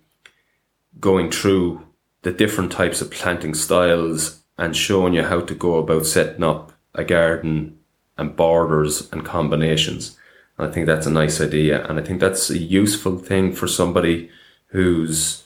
going 1.00 1.32
through 1.32 1.88
the 2.24 2.34
different 2.34 2.74
types 2.74 3.00
of 3.00 3.10
planting 3.10 3.54
styles 3.54 4.42
and 4.58 4.76
showing 4.76 5.14
you 5.14 5.24
how 5.24 5.40
to 5.40 5.56
go 5.56 5.76
about 5.78 6.06
setting 6.06 6.44
up 6.44 6.74
a 6.94 7.06
garden 7.06 7.80
and 8.18 8.36
borders 8.36 9.10
and 9.14 9.24
combinations. 9.24 10.18
I 10.62 10.71
think 10.71 10.86
that's 10.86 11.08
a 11.08 11.12
nice 11.12 11.41
idea. 11.41 11.86
And 11.88 12.00
I 12.00 12.04
think 12.04 12.19
that's 12.19 12.50
a 12.50 12.58
useful 12.58 13.17
thing 13.17 13.54
for 13.54 13.67
somebody 13.67 14.30
who's 14.67 15.43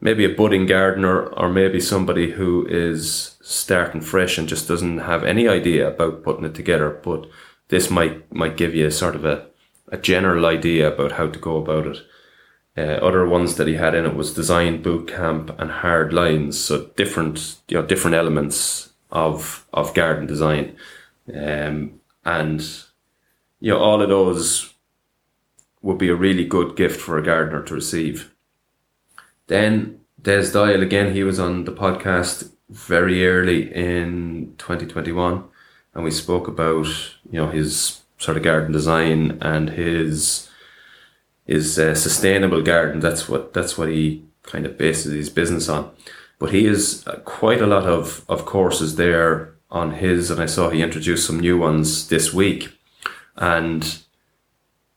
maybe 0.00 0.24
a 0.24 0.34
budding 0.34 0.66
gardener 0.66 1.26
or 1.26 1.48
maybe 1.48 1.80
somebody 1.80 2.32
who 2.32 2.66
is 2.66 3.36
starting 3.42 4.00
fresh 4.00 4.38
and 4.38 4.48
just 4.48 4.68
doesn't 4.68 4.98
have 4.98 5.24
any 5.24 5.48
idea 5.48 5.88
about 5.88 6.22
putting 6.22 6.44
it 6.44 6.54
together. 6.54 6.90
But 6.90 7.28
this 7.68 7.90
might, 7.90 8.32
might 8.32 8.56
give 8.56 8.74
you 8.74 8.90
sort 8.90 9.14
of 9.14 9.24
a, 9.24 9.46
a 9.88 9.96
general 9.96 10.46
idea 10.46 10.92
about 10.92 11.12
how 11.12 11.28
to 11.28 11.38
go 11.38 11.56
about 11.56 11.86
it. 11.86 11.98
Uh, 12.76 12.98
other 13.04 13.26
ones 13.26 13.56
that 13.56 13.68
he 13.68 13.74
had 13.74 13.94
in 13.94 14.06
it 14.06 14.14
was 14.14 14.32
design 14.32 14.80
boot 14.80 15.06
camp 15.06 15.54
and 15.58 15.70
hard 15.70 16.12
lines, 16.12 16.58
so 16.58 16.86
different 16.96 17.56
you 17.68 17.78
know 17.78 17.86
different 17.86 18.16
elements 18.16 18.94
of 19.10 19.66
of 19.74 19.92
garden 19.92 20.26
design, 20.26 20.74
um, 21.34 22.00
and 22.24 22.82
you 23.62 23.70
know 23.70 23.78
all 23.78 24.02
of 24.02 24.08
those 24.08 24.74
would 25.82 25.96
be 25.96 26.08
a 26.08 26.16
really 26.16 26.44
good 26.44 26.76
gift 26.76 27.00
for 27.00 27.16
a 27.16 27.22
gardener 27.22 27.62
to 27.62 27.74
receive. 27.74 28.34
Then 29.46 30.00
Des 30.20 30.50
Doyle 30.50 30.82
again, 30.82 31.14
he 31.14 31.22
was 31.22 31.38
on 31.38 31.64
the 31.64 31.72
podcast 31.72 32.50
very 32.70 33.24
early 33.24 33.72
in 33.72 34.54
2021, 34.58 35.44
and 35.94 36.04
we 36.04 36.10
spoke 36.10 36.48
about 36.48 36.86
you 37.30 37.38
know 37.38 37.50
his 37.50 38.00
sort 38.18 38.36
of 38.36 38.42
garden 38.42 38.72
design 38.72 39.38
and 39.40 39.70
his 39.70 40.50
his 41.46 41.78
uh, 41.78 41.94
sustainable 41.94 42.62
garden. 42.62 42.98
That's 42.98 43.28
what 43.28 43.54
that's 43.54 43.78
what 43.78 43.90
he 43.90 44.24
kind 44.42 44.66
of 44.66 44.76
bases 44.76 45.12
his 45.12 45.30
business 45.30 45.68
on. 45.68 45.88
But 46.40 46.50
he 46.50 46.64
has 46.64 47.06
uh, 47.06 47.20
quite 47.24 47.62
a 47.62 47.68
lot 47.68 47.84
of 47.84 48.24
of 48.28 48.44
courses 48.44 48.96
there 48.96 49.54
on 49.70 49.92
his, 49.92 50.32
and 50.32 50.42
I 50.42 50.46
saw 50.46 50.68
he 50.68 50.82
introduced 50.82 51.28
some 51.28 51.38
new 51.38 51.56
ones 51.56 52.08
this 52.08 52.34
week. 52.34 52.72
And 53.36 54.02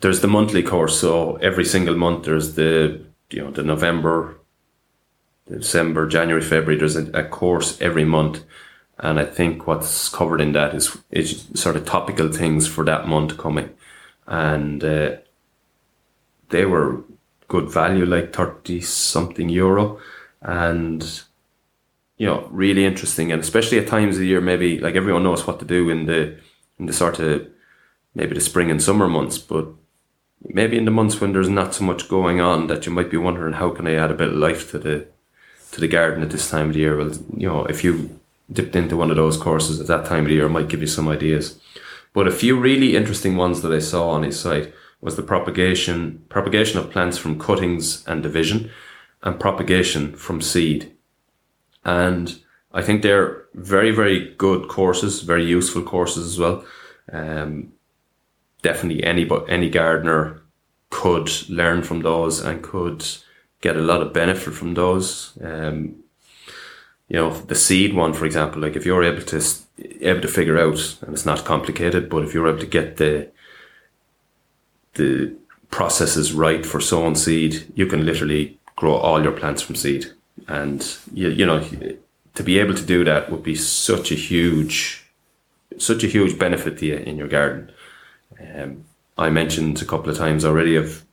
there's 0.01 0.21
the 0.21 0.27
monthly 0.27 0.61
course, 0.61 0.99
so 0.99 1.37
every 1.37 1.65
single 1.65 1.95
month 1.95 2.25
there's 2.25 2.55
the 2.55 3.01
you 3.31 3.41
know 3.41 3.51
the 3.51 3.63
November, 3.63 4.37
December, 5.49 6.07
January, 6.07 6.41
February. 6.41 6.77
There's 6.77 6.95
a, 6.95 7.09
a 7.11 7.23
course 7.23 7.79
every 7.81 8.05
month, 8.05 8.43
and 8.99 9.19
I 9.19 9.25
think 9.25 9.67
what's 9.67 10.09
covered 10.09 10.41
in 10.41 10.51
that 10.51 10.75
is 10.75 10.97
is 11.11 11.47
sort 11.53 11.75
of 11.75 11.85
topical 11.85 12.31
things 12.31 12.67
for 12.67 12.83
that 12.85 13.07
month 13.07 13.37
coming, 13.37 13.69
and 14.27 14.83
uh, 14.83 15.15
they 16.49 16.65
were 16.65 17.03
good 17.47 17.69
value, 17.69 18.05
like 18.05 18.33
thirty 18.33 18.81
something 18.81 19.49
euro, 19.49 19.99
and 20.41 21.23
you 22.17 22.27
know 22.27 22.47
really 22.51 22.85
interesting, 22.85 23.31
and 23.31 23.41
especially 23.41 23.79
at 23.79 23.87
times 23.87 24.17
of 24.17 24.19
the 24.19 24.27
year, 24.27 24.41
maybe 24.41 24.77
like 24.77 24.95
everyone 24.95 25.23
knows 25.23 25.47
what 25.47 25.59
to 25.59 25.65
do 25.65 25.89
in 25.89 26.05
the 26.05 26.37
in 26.77 26.85
the 26.85 26.93
sort 26.93 27.19
of 27.19 27.47
maybe 28.15 28.33
the 28.33 28.41
spring 28.41 28.71
and 28.71 28.81
summer 28.81 29.07
months, 29.07 29.37
but 29.37 29.67
maybe 30.41 30.77
in 30.77 30.85
the 30.85 30.91
months 30.91 31.19
when 31.19 31.33
there's 31.33 31.49
not 31.49 31.75
so 31.75 31.83
much 31.83 32.09
going 32.09 32.39
on 32.39 32.67
that 32.67 32.85
you 32.85 32.91
might 32.91 33.11
be 33.11 33.17
wondering 33.17 33.53
how 33.53 33.69
can 33.69 33.85
I 33.85 33.95
add 33.95 34.11
a 34.11 34.15
bit 34.15 34.29
of 34.29 34.35
life 34.35 34.71
to 34.71 34.79
the 34.79 35.07
to 35.71 35.81
the 35.81 35.87
garden 35.87 36.23
at 36.23 36.29
this 36.29 36.49
time 36.49 36.69
of 36.69 36.73
the 36.73 36.79
year. 36.79 36.97
Well, 36.97 37.11
you 37.35 37.49
know, 37.49 37.65
if 37.65 37.83
you 37.83 38.19
dipped 38.51 38.75
into 38.75 38.95
one 38.95 39.09
of 39.09 39.17
those 39.17 39.35
courses 39.35 39.81
at 39.81 39.87
that 39.87 40.05
time 40.05 40.21
of 40.21 40.27
the 40.27 40.35
year, 40.35 40.45
it 40.45 40.49
might 40.49 40.69
give 40.69 40.79
you 40.79 40.87
some 40.87 41.09
ideas. 41.09 41.59
But 42.13 42.27
a 42.27 42.31
few 42.31 42.57
really 42.57 42.95
interesting 42.95 43.35
ones 43.35 43.61
that 43.61 43.73
I 43.73 43.79
saw 43.79 44.09
on 44.09 44.23
his 44.23 44.39
site 44.39 44.73
was 45.01 45.15
the 45.15 45.23
propagation 45.23 46.23
propagation 46.29 46.79
of 46.79 46.91
plants 46.91 47.17
from 47.17 47.39
cuttings 47.39 48.07
and 48.07 48.23
division, 48.23 48.71
and 49.21 49.39
propagation 49.39 50.15
from 50.15 50.41
seed. 50.41 50.93
And 51.83 52.39
I 52.71 52.81
think 52.81 53.01
they're 53.01 53.45
very 53.53 53.91
very 53.91 54.33
good 54.35 54.69
courses, 54.69 55.21
very 55.21 55.45
useful 55.45 55.83
courses 55.83 56.25
as 56.25 56.39
well. 56.39 56.65
Um, 57.11 57.73
definitely 58.65 59.03
any 59.03 59.29
any 59.47 59.69
gardener 59.69 60.41
could 60.89 61.29
learn 61.49 61.83
from 61.83 62.01
those 62.01 62.35
and 62.45 62.63
could 62.71 63.05
get 63.61 63.75
a 63.77 63.87
lot 63.91 64.01
of 64.01 64.13
benefit 64.13 64.53
from 64.53 64.73
those. 64.73 65.37
Um, 65.41 65.77
you 67.07 67.17
know, 67.19 67.29
the 67.51 67.61
seed 67.65 67.93
one, 67.93 68.13
for 68.13 68.25
example, 68.25 68.61
like 68.61 68.75
if 68.75 68.85
you're 68.85 69.09
able 69.11 69.25
to 69.33 69.39
able 70.01 70.21
to 70.21 70.35
figure 70.39 70.57
out, 70.57 70.79
and 71.01 71.13
it's 71.13 71.25
not 71.25 71.45
complicated, 71.45 72.09
but 72.09 72.23
if 72.23 72.33
you're 72.33 72.49
able 72.49 72.65
to 72.67 72.77
get 72.79 72.97
the 72.97 73.29
the 74.93 75.35
processes 75.69 76.33
right 76.33 76.65
for 76.65 76.81
sowing 76.81 77.15
seed, 77.15 77.53
you 77.75 77.85
can 77.85 78.05
literally 78.05 78.57
grow 78.75 78.95
all 78.95 79.21
your 79.21 79.37
plants 79.39 79.61
from 79.61 79.75
seed. 79.75 80.05
And 80.47 80.79
you, 81.13 81.29
you 81.29 81.45
know, 81.45 81.59
to 82.35 82.43
be 82.43 82.59
able 82.59 82.75
to 82.75 82.85
do 82.85 83.03
that 83.03 83.29
would 83.29 83.43
be 83.43 83.55
such 83.55 84.11
a 84.11 84.15
huge, 84.15 85.05
such 85.77 86.03
a 86.03 86.07
huge 86.07 86.39
benefit 86.39 86.77
to 86.79 86.85
you 86.85 86.97
in 87.09 87.17
your 87.17 87.27
garden. 87.27 87.71
Um, 88.39 88.85
I 89.17 89.29
mentioned 89.29 89.81
a 89.81 89.85
couple 89.85 90.09
of 90.09 90.17
times 90.17 90.43
already 90.43 90.75
of 90.75 91.05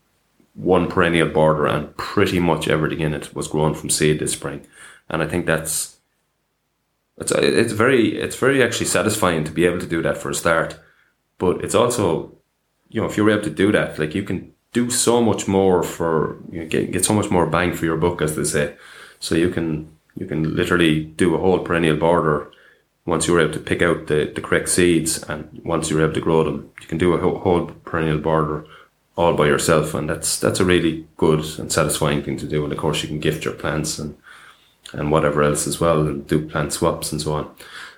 one 0.55 0.89
perennial 0.89 1.29
border 1.29 1.67
and 1.67 1.97
pretty 1.97 2.39
much 2.39 2.69
everything 2.69 3.01
in 3.01 3.15
it 3.15 3.35
was 3.35 3.49
grown 3.49 3.75
from 3.75 3.89
seed 3.89 4.19
this 4.19 4.33
spring 4.33 4.67
and 5.09 5.23
I 5.23 5.29
think 5.29 5.47
that's 5.47 5.99
it's 7.19 7.33
it's 7.33 7.73
very 7.73 8.19
it's 8.19 8.37
very 8.37 8.63
actually 8.63 8.87
satisfying 8.87 9.45
to 9.45 9.53
be 9.53 9.67
able 9.67 9.79
to 9.79 9.87
do 9.87 10.03
that 10.03 10.17
for 10.19 10.31
a 10.31 10.35
start. 10.35 10.79
But 11.39 11.63
it's 11.63 11.75
also, 11.75 12.33
you 12.89 13.01
know, 13.01 13.07
if 13.07 13.17
you're 13.17 13.31
able 13.31 13.43
to 13.43 13.51
do 13.51 13.73
that, 13.73 13.99
like 13.99 14.15
you 14.15 14.23
can 14.23 14.53
do 14.73 14.91
so 14.91 15.23
much 15.23 15.47
more 15.47 15.83
for 15.83 16.39
you 16.51 16.61
know, 16.61 16.69
get 16.69 16.91
get 16.91 17.05
so 17.05 17.15
much 17.15 17.31
more 17.31 17.47
bang 17.47 17.75
for 17.75 17.85
your 17.85 17.99
buck, 17.99 18.23
as 18.23 18.35
they 18.37 18.45
say. 18.45 18.75
So 19.21 19.35
you 19.35 19.51
can 19.51 19.93
you 20.17 20.27
can 20.27 20.57
literally 20.57 21.05
do 21.05 21.35
a 21.35 21.39
whole 21.39 21.59
perennial 21.61 21.97
border 21.97 22.51
once 23.05 23.27
you're 23.27 23.41
able 23.41 23.53
to 23.53 23.59
pick 23.59 23.83
out 23.83 24.07
the, 24.07 24.31
the 24.35 24.41
correct 24.41 24.69
seeds 24.69 25.23
and 25.25 25.61
once 25.65 25.91
you're 25.91 26.03
able 26.03 26.15
to 26.15 26.21
grow 26.21 26.45
them. 26.45 26.71
You 26.81 26.87
can 26.87 26.99
do 26.99 27.15
a 27.15 27.39
whole, 27.39 27.67
perennial 27.85 28.19
border 28.19 28.65
all 29.17 29.35
by 29.35 29.47
yourself, 29.47 29.93
and 29.93 30.09
that's 30.09 30.39
that's 30.39 30.61
a 30.61 30.65
really 30.65 31.07
good 31.17 31.41
and 31.59 31.71
satisfying 31.71 32.23
thing 32.23 32.39
to 32.39 32.47
do. 32.47 32.65
And 32.65 32.73
of 32.73 32.79
course, 32.79 33.03
you 33.03 33.09
can 33.09 33.21
gift 33.21 33.45
your 33.45 33.55
plants 33.55 33.99
and 33.99 34.17
and 34.93 35.11
whatever 35.11 35.43
else 35.43 35.67
as 35.67 35.81
well, 35.81 36.07
and 36.07 36.27
do 36.27 36.47
plant 36.49 36.73
swaps 36.73 37.13
and 37.13 37.21
so 37.21 37.35
on. 37.35 37.55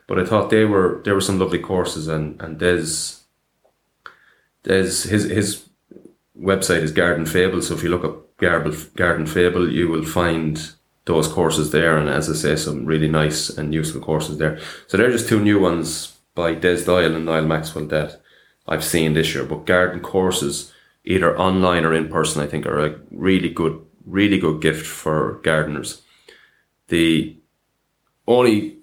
But 0.06 0.18
I 0.18 0.24
thought 0.24 0.50
they 0.50 0.64
were 0.64 1.00
there 1.04 1.14
were 1.14 1.20
some 1.20 1.38
lovely 1.38 1.60
courses, 1.60 2.08
and 2.08 2.40
and 2.42 2.58
Des, 2.58 3.16
Des 4.64 5.08
his 5.08 5.24
his 5.24 5.68
website 6.38 6.82
is 6.82 6.92
Garden 6.92 7.26
Fable. 7.26 7.62
So 7.62 7.74
if 7.74 7.82
you 7.82 7.90
look 7.90 8.04
up 8.04 8.36
Garden 8.38 9.26
Fable, 9.26 9.70
you 9.70 9.88
will 9.88 10.04
find 10.04 10.72
those 11.06 11.28
courses 11.28 11.70
there, 11.70 11.98
and 11.98 12.08
as 12.08 12.30
I 12.30 12.34
say, 12.34 12.56
some 12.56 12.86
really 12.86 13.08
nice 13.08 13.50
and 13.50 13.74
useful 13.74 14.00
courses 14.00 14.38
there. 14.38 14.58
So 14.86 14.96
they're 14.96 15.10
just 15.10 15.28
two 15.28 15.40
new 15.40 15.60
ones 15.60 16.16
by 16.34 16.54
Des 16.54 16.84
Doyle 16.84 17.14
and 17.14 17.26
Niall 17.26 17.44
Maxwell 17.44 17.86
that 17.86 18.20
I've 18.66 18.84
seen 18.84 19.12
this 19.12 19.34
year. 19.34 19.44
But 19.44 19.66
garden 19.66 20.00
courses, 20.00 20.72
either 21.04 21.38
online 21.38 21.84
or 21.84 21.92
in 21.92 22.08
person, 22.08 22.42
I 22.42 22.46
think 22.46 22.66
are 22.66 22.84
a 22.84 22.98
really 23.10 23.50
good, 23.50 23.84
really 24.06 24.38
good 24.38 24.62
gift 24.62 24.86
for 24.86 25.40
gardeners. 25.42 26.02
The 26.88 27.36
only 28.26 28.78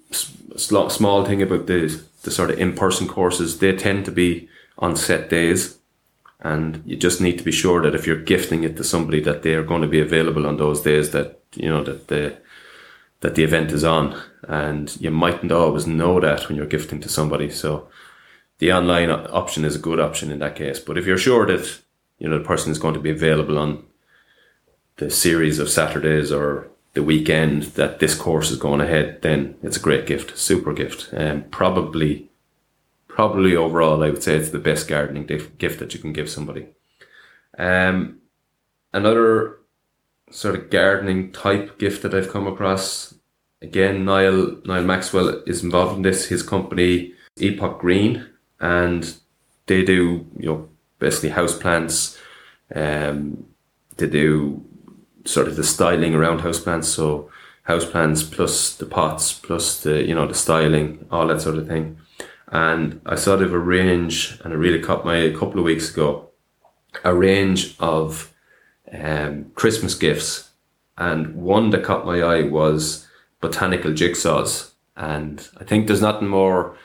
small 0.56 1.24
thing 1.24 1.42
about 1.42 1.66
the 1.66 2.02
the 2.22 2.30
sort 2.30 2.50
of 2.50 2.58
in 2.58 2.74
person 2.74 3.08
courses, 3.08 3.58
they 3.58 3.74
tend 3.74 4.04
to 4.04 4.12
be 4.12 4.48
on 4.78 4.96
set 4.96 5.28
days, 5.28 5.78
and 6.42 6.82
you 6.84 6.96
just 6.96 7.20
need 7.20 7.38
to 7.38 7.44
be 7.44 7.52
sure 7.52 7.82
that 7.82 7.94
if 7.94 8.06
you're 8.06 8.20
gifting 8.20 8.64
it 8.64 8.76
to 8.76 8.84
somebody, 8.84 9.20
that 9.20 9.42
they 9.42 9.54
are 9.54 9.62
going 9.62 9.82
to 9.82 9.88
be 9.88 10.00
available 10.00 10.46
on 10.46 10.56
those 10.56 10.82
days 10.82 11.10
that 11.10 11.40
you 11.54 11.68
know 11.68 11.82
that 11.84 12.08
the 12.08 12.36
that 13.20 13.36
the 13.36 13.44
event 13.44 13.70
is 13.70 13.84
on, 13.84 14.20
and 14.48 15.00
you 15.00 15.10
mightn't 15.10 15.52
always 15.52 15.86
know 15.86 16.20
that 16.20 16.48
when 16.48 16.56
you're 16.56 16.66
gifting 16.66 17.00
to 17.00 17.08
somebody. 17.08 17.48
So 17.50 17.88
the 18.58 18.72
online 18.72 19.10
option 19.10 19.64
is 19.64 19.76
a 19.76 19.80
good 19.80 20.00
option 20.00 20.30
in 20.30 20.40
that 20.40 20.56
case. 20.56 20.80
But 20.80 20.98
if 20.98 21.06
you're 21.06 21.18
sure 21.18 21.46
that 21.46 21.80
you 22.18 22.28
know 22.28 22.38
the 22.38 22.44
person 22.44 22.72
is 22.72 22.78
going 22.78 22.94
to 22.94 23.00
be 23.00 23.10
available 23.10 23.58
on 23.58 23.84
the 24.96 25.10
series 25.10 25.58
of 25.58 25.70
Saturdays 25.70 26.32
or 26.32 26.68
the 26.94 27.02
weekend 27.02 27.62
that 27.74 28.00
this 28.00 28.14
course 28.14 28.50
is 28.50 28.58
going 28.58 28.80
ahead, 28.80 29.22
then 29.22 29.56
it's 29.62 29.76
a 29.76 29.80
great 29.80 30.06
gift, 30.06 30.36
super 30.36 30.72
gift, 30.72 31.12
and 31.12 31.44
um, 31.44 31.50
probably, 31.50 32.28
probably 33.14 33.54
overall, 33.54 34.02
I 34.02 34.10
would 34.10 34.22
say 34.22 34.36
it's 34.36 34.50
the 34.50 34.58
best 34.58 34.88
gardening 34.88 35.26
gift 35.26 35.78
that 35.78 35.92
you 35.94 36.00
can 36.00 36.12
give 36.12 36.30
somebody. 36.30 36.68
Um, 37.58 38.20
another 38.92 39.58
sort 40.30 40.54
of 40.54 40.70
gardening 40.70 41.30
type 41.32 41.78
gift 41.78 42.02
that 42.02 42.14
I've 42.14 42.30
come 42.30 42.46
across. 42.46 43.14
Again, 43.60 44.04
Niall 44.04 44.56
Niall 44.64 44.84
Maxwell 44.84 45.42
is 45.46 45.62
involved 45.62 45.96
in 45.96 46.02
this. 46.02 46.26
His 46.26 46.42
company 46.42 47.12
Epoch 47.36 47.78
Green, 47.78 48.26
and 48.60 49.14
they 49.66 49.84
do 49.84 50.26
you 50.38 50.46
know 50.46 50.68
basically 50.98 51.30
house 51.30 51.56
plants. 51.56 52.18
Um, 52.74 53.44
they 53.98 54.08
do 54.08 54.64
sort 55.26 55.48
of 55.48 55.56
the 55.56 55.64
styling 55.64 56.14
around 56.14 56.40
houseplants. 56.40 56.86
So 56.86 57.30
houseplants 57.68 58.28
plus 58.28 58.74
the 58.74 58.86
pots 58.86 59.34
plus 59.34 59.82
the 59.82 60.02
you 60.02 60.14
know 60.14 60.26
the 60.26 60.34
styling, 60.34 61.06
all 61.10 61.26
that 61.26 61.42
sort 61.42 61.58
of 61.58 61.68
thing. 61.68 61.98
And 62.52 63.00
I 63.06 63.16
sort 63.16 63.40
of 63.40 63.46
have 63.46 63.54
a 63.54 63.58
range, 63.58 64.38
and 64.44 64.52
I 64.52 64.56
really 64.56 64.78
caught 64.78 65.04
my 65.04 65.16
a 65.16 65.32
couple 65.32 65.58
of 65.58 65.64
weeks 65.64 65.90
ago, 65.90 66.28
a 67.02 67.14
range 67.14 67.74
of 67.80 68.32
um, 68.92 69.50
Christmas 69.54 69.94
gifts. 69.94 70.50
And 70.98 71.34
one 71.34 71.70
that 71.70 71.82
caught 71.82 72.06
my 72.06 72.20
eye 72.20 72.42
was 72.42 73.08
botanical 73.40 73.92
jigsaws. 73.92 74.72
And 74.96 75.48
I 75.58 75.64
think 75.64 75.86
there's 75.86 76.02
nothing 76.02 76.28
more 76.28 76.76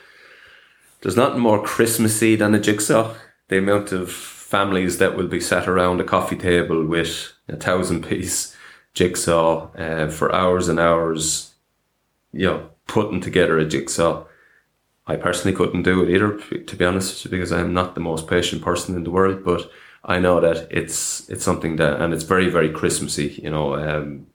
there's 1.02 1.16
nothing 1.16 1.40
more 1.40 1.62
Christmassy 1.62 2.34
than 2.34 2.54
a 2.54 2.60
jigsaw. 2.60 3.14
The 3.48 3.58
amount 3.58 3.92
of 3.92 4.10
families 4.10 4.98
that 4.98 5.16
will 5.16 5.28
be 5.28 5.40
sat 5.40 5.68
around 5.68 6.00
a 6.00 6.04
coffee 6.04 6.36
table 6.36 6.84
with 6.84 7.32
a 7.48 7.56
thousand 7.56 8.04
piece 8.04 8.56
jigsaw 8.94 9.70
uh, 9.74 10.08
for 10.08 10.34
hours 10.34 10.68
and 10.68 10.80
hours, 10.80 11.52
you 12.32 12.46
know, 12.46 12.70
putting 12.86 13.20
together 13.20 13.58
a 13.58 13.66
jigsaw. 13.66 14.24
I 15.08 15.16
personally 15.16 15.56
couldn't 15.56 15.82
do 15.82 16.02
it 16.02 16.10
either, 16.10 16.38
to 16.38 16.76
be 16.76 16.84
honest, 16.84 17.28
because 17.30 17.50
I'm 17.50 17.72
not 17.72 17.94
the 17.94 18.00
most 18.00 18.28
patient 18.28 18.62
person 18.62 18.94
in 18.94 19.04
the 19.04 19.10
world. 19.10 19.42
But 19.42 19.70
I 20.04 20.18
know 20.18 20.40
that 20.40 20.68
it's 20.70 21.28
it's 21.30 21.42
something 21.42 21.76
that, 21.76 22.00
and 22.00 22.12
it's 22.14 22.24
very 22.24 22.50
very 22.50 22.70
Christmassy. 22.70 23.40
You 23.42 23.50
know, 23.50 23.74
um, 23.74 24.26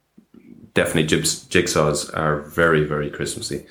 definitely 0.74 1.08
jigsaws 1.08 2.16
are 2.18 2.42
very 2.42 2.84
very 2.84 3.10
Christmassy, 3.10 3.66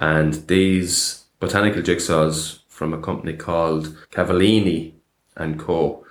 and 0.00 0.34
these 0.48 1.24
botanical 1.40 1.82
jigsaws 1.82 2.58
from 2.68 2.92
a 2.92 3.00
company 3.00 3.34
called 3.34 3.96
Cavallini 4.10 4.92
and 5.36 5.58
Co. 5.58 6.04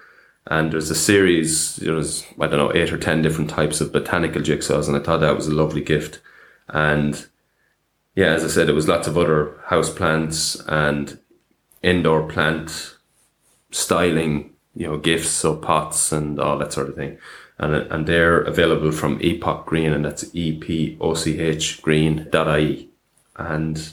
And 0.49 0.71
there's 0.71 0.89
a 0.89 0.95
series, 0.95 1.75
there's, 1.75 2.23
I 2.39 2.47
don't 2.47 2.57
know, 2.57 2.73
eight 2.73 2.93
or 2.93 2.97
ten 2.97 3.21
different 3.21 3.49
types 3.49 3.81
of 3.81 3.91
botanical 3.91 4.41
jigsaws, 4.41 4.87
and 4.87 4.95
I 4.95 5.01
thought 5.01 5.19
that 5.19 5.35
was 5.35 5.47
a 5.47 5.53
lovely 5.53 5.81
gift. 5.81 6.21
And 6.69 7.27
yeah, 8.17 8.33
as 8.33 8.43
I 8.43 8.47
said, 8.47 8.67
it 8.67 8.73
was 8.73 8.87
lots 8.87 9.07
of 9.07 9.15
other 9.15 9.53
house 9.65 9.91
plants 9.91 10.59
and 10.67 11.19
indoor 11.83 12.27
plant 12.27 12.95
styling, 13.69 14.55
you 14.75 14.87
know, 14.87 14.97
gifts, 14.97 15.29
so 15.29 15.55
pots 15.55 16.11
and 16.11 16.39
all 16.39 16.57
that 16.57 16.73
sort 16.73 16.89
of 16.89 16.95
thing. 16.95 17.19
And, 17.59 17.75
and 17.75 18.07
they're 18.07 18.41
available 18.41 18.91
from 18.91 19.19
Epoch 19.21 19.67
Green, 19.67 19.93
and 19.93 20.03
that's 20.03 20.33
E 20.33 20.57
P 20.57 20.97
O 20.99 21.13
C 21.13 21.39
H 21.39 21.79
Green. 21.83 22.27
Dot 22.31 22.47
green.ie. 22.47 22.89
And 23.35 23.87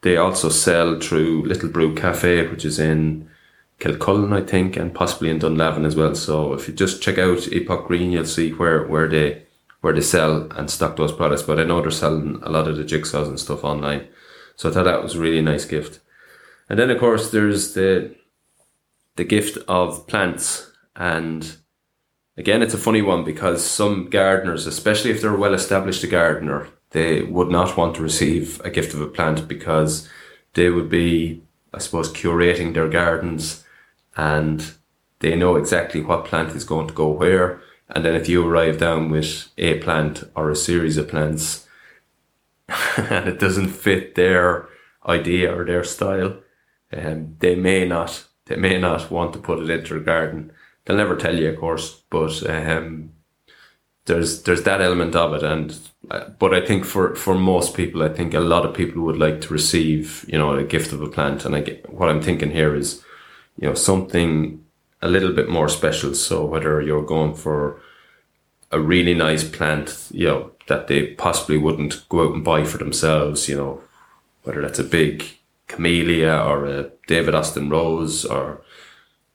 they 0.00 0.16
also 0.16 0.48
sell 0.48 0.98
through 0.98 1.44
Little 1.44 1.68
Brew 1.68 1.94
Cafe, 1.94 2.48
which 2.48 2.64
is 2.64 2.80
in 2.80 3.30
Kilcullen, 3.78 4.32
I 4.32 4.40
think, 4.40 4.76
and 4.76 4.92
possibly 4.92 5.30
in 5.30 5.38
Dunlavin 5.38 5.84
as 5.84 5.94
well. 5.94 6.16
So 6.16 6.54
if 6.54 6.66
you 6.66 6.74
just 6.74 7.02
check 7.02 7.18
out 7.18 7.52
Epoch 7.52 7.86
Green, 7.86 8.10
you'll 8.10 8.24
see 8.24 8.50
where, 8.50 8.84
where 8.84 9.06
they 9.06 9.45
where 9.86 9.94
they 9.94 10.00
sell 10.00 10.48
and 10.56 10.68
stock 10.68 10.96
those 10.96 11.12
products. 11.12 11.44
But 11.44 11.60
I 11.60 11.62
know 11.62 11.80
they're 11.80 11.92
selling 11.92 12.40
a 12.42 12.50
lot 12.50 12.66
of 12.66 12.76
the 12.76 12.82
jigsaws 12.82 13.28
and 13.28 13.38
stuff 13.38 13.62
online. 13.62 14.08
So 14.56 14.68
I 14.68 14.72
thought 14.72 14.82
that 14.82 15.00
was 15.00 15.14
a 15.14 15.20
really 15.20 15.40
nice 15.40 15.64
gift. 15.64 16.00
And 16.68 16.76
then 16.76 16.90
of 16.90 16.98
course 16.98 17.30
there's 17.30 17.74
the 17.74 18.16
the 19.14 19.22
gift 19.22 19.58
of 19.68 20.08
plants. 20.08 20.72
And 20.96 21.56
again 22.36 22.62
it's 22.62 22.74
a 22.74 22.78
funny 22.78 23.00
one 23.00 23.22
because 23.22 23.64
some 23.64 24.10
gardeners, 24.10 24.66
especially 24.66 25.12
if 25.12 25.20
they're 25.20 25.36
well 25.36 25.54
established 25.54 26.02
a 26.02 26.08
gardener, 26.08 26.66
they 26.90 27.22
would 27.22 27.50
not 27.52 27.76
want 27.76 27.94
to 27.94 28.02
receive 28.02 28.60
a 28.64 28.70
gift 28.70 28.92
of 28.92 29.00
a 29.00 29.06
plant 29.06 29.46
because 29.46 30.08
they 30.54 30.68
would 30.68 30.88
be, 30.88 31.44
I 31.72 31.78
suppose, 31.78 32.12
curating 32.12 32.74
their 32.74 32.88
gardens 32.88 33.62
and 34.16 34.68
they 35.20 35.36
know 35.36 35.54
exactly 35.54 36.00
what 36.00 36.24
plant 36.24 36.56
is 36.56 36.64
going 36.64 36.88
to 36.88 36.94
go 36.94 37.08
where. 37.08 37.60
And 37.88 38.04
then 38.04 38.14
if 38.14 38.28
you 38.28 38.46
arrive 38.46 38.78
down 38.78 39.10
with 39.10 39.48
a 39.58 39.78
plant 39.78 40.24
or 40.34 40.50
a 40.50 40.56
series 40.56 40.96
of 40.96 41.08
plants 41.08 41.66
and 42.96 43.28
it 43.28 43.38
doesn't 43.38 43.68
fit 43.68 44.14
their 44.14 44.68
idea 45.06 45.54
or 45.56 45.64
their 45.64 45.84
style, 45.84 46.38
um, 46.92 47.36
they 47.38 47.54
may 47.54 47.86
not 47.86 48.26
they 48.46 48.56
may 48.56 48.78
not 48.78 49.10
want 49.10 49.32
to 49.32 49.40
put 49.40 49.58
it 49.58 49.70
into 49.70 49.94
their 49.94 50.02
garden. 50.02 50.52
They'll 50.84 50.96
never 50.96 51.16
tell 51.16 51.36
you, 51.36 51.48
of 51.48 51.58
course, 51.58 52.02
but 52.10 52.48
um, 52.48 53.10
there's 54.06 54.42
there's 54.42 54.62
that 54.62 54.80
element 54.80 55.16
of 55.16 55.34
it, 55.34 55.42
and 55.42 55.76
uh, 56.10 56.28
but 56.38 56.54
I 56.54 56.64
think 56.64 56.84
for 56.84 57.14
for 57.16 57.34
most 57.34 57.74
people, 57.74 58.02
I 58.02 58.08
think 58.08 58.34
a 58.34 58.40
lot 58.40 58.64
of 58.64 58.74
people 58.74 59.02
would 59.02 59.18
like 59.18 59.40
to 59.42 59.52
receive 59.52 60.24
you 60.28 60.38
know 60.38 60.54
a 60.54 60.64
gift 60.64 60.92
of 60.92 61.02
a 61.02 61.08
plant, 61.08 61.44
and 61.44 61.56
I 61.56 61.60
get, 61.60 61.92
what 61.92 62.08
I'm 62.08 62.22
thinking 62.22 62.50
here 62.52 62.74
is 62.74 63.04
you 63.56 63.68
know, 63.68 63.74
something 63.74 64.64
a 65.06 65.08
little 65.08 65.32
bit 65.32 65.48
more 65.48 65.68
special. 65.68 66.14
So 66.14 66.44
whether 66.44 66.82
you're 66.82 67.04
going 67.04 67.34
for 67.34 67.80
a 68.72 68.80
really 68.80 69.14
nice 69.14 69.48
plant, 69.48 70.08
you 70.10 70.26
know, 70.26 70.50
that 70.66 70.88
they 70.88 71.14
possibly 71.14 71.56
wouldn't 71.56 72.08
go 72.08 72.26
out 72.26 72.34
and 72.34 72.44
buy 72.44 72.64
for 72.64 72.78
themselves, 72.78 73.48
you 73.48 73.56
know, 73.56 73.82
whether 74.42 74.60
that's 74.60 74.80
a 74.80 74.84
big 74.84 75.24
camellia 75.68 76.32
or 76.32 76.66
a 76.66 76.90
David 77.06 77.34
Austin 77.34 77.70
rose 77.70 78.24
or 78.24 78.62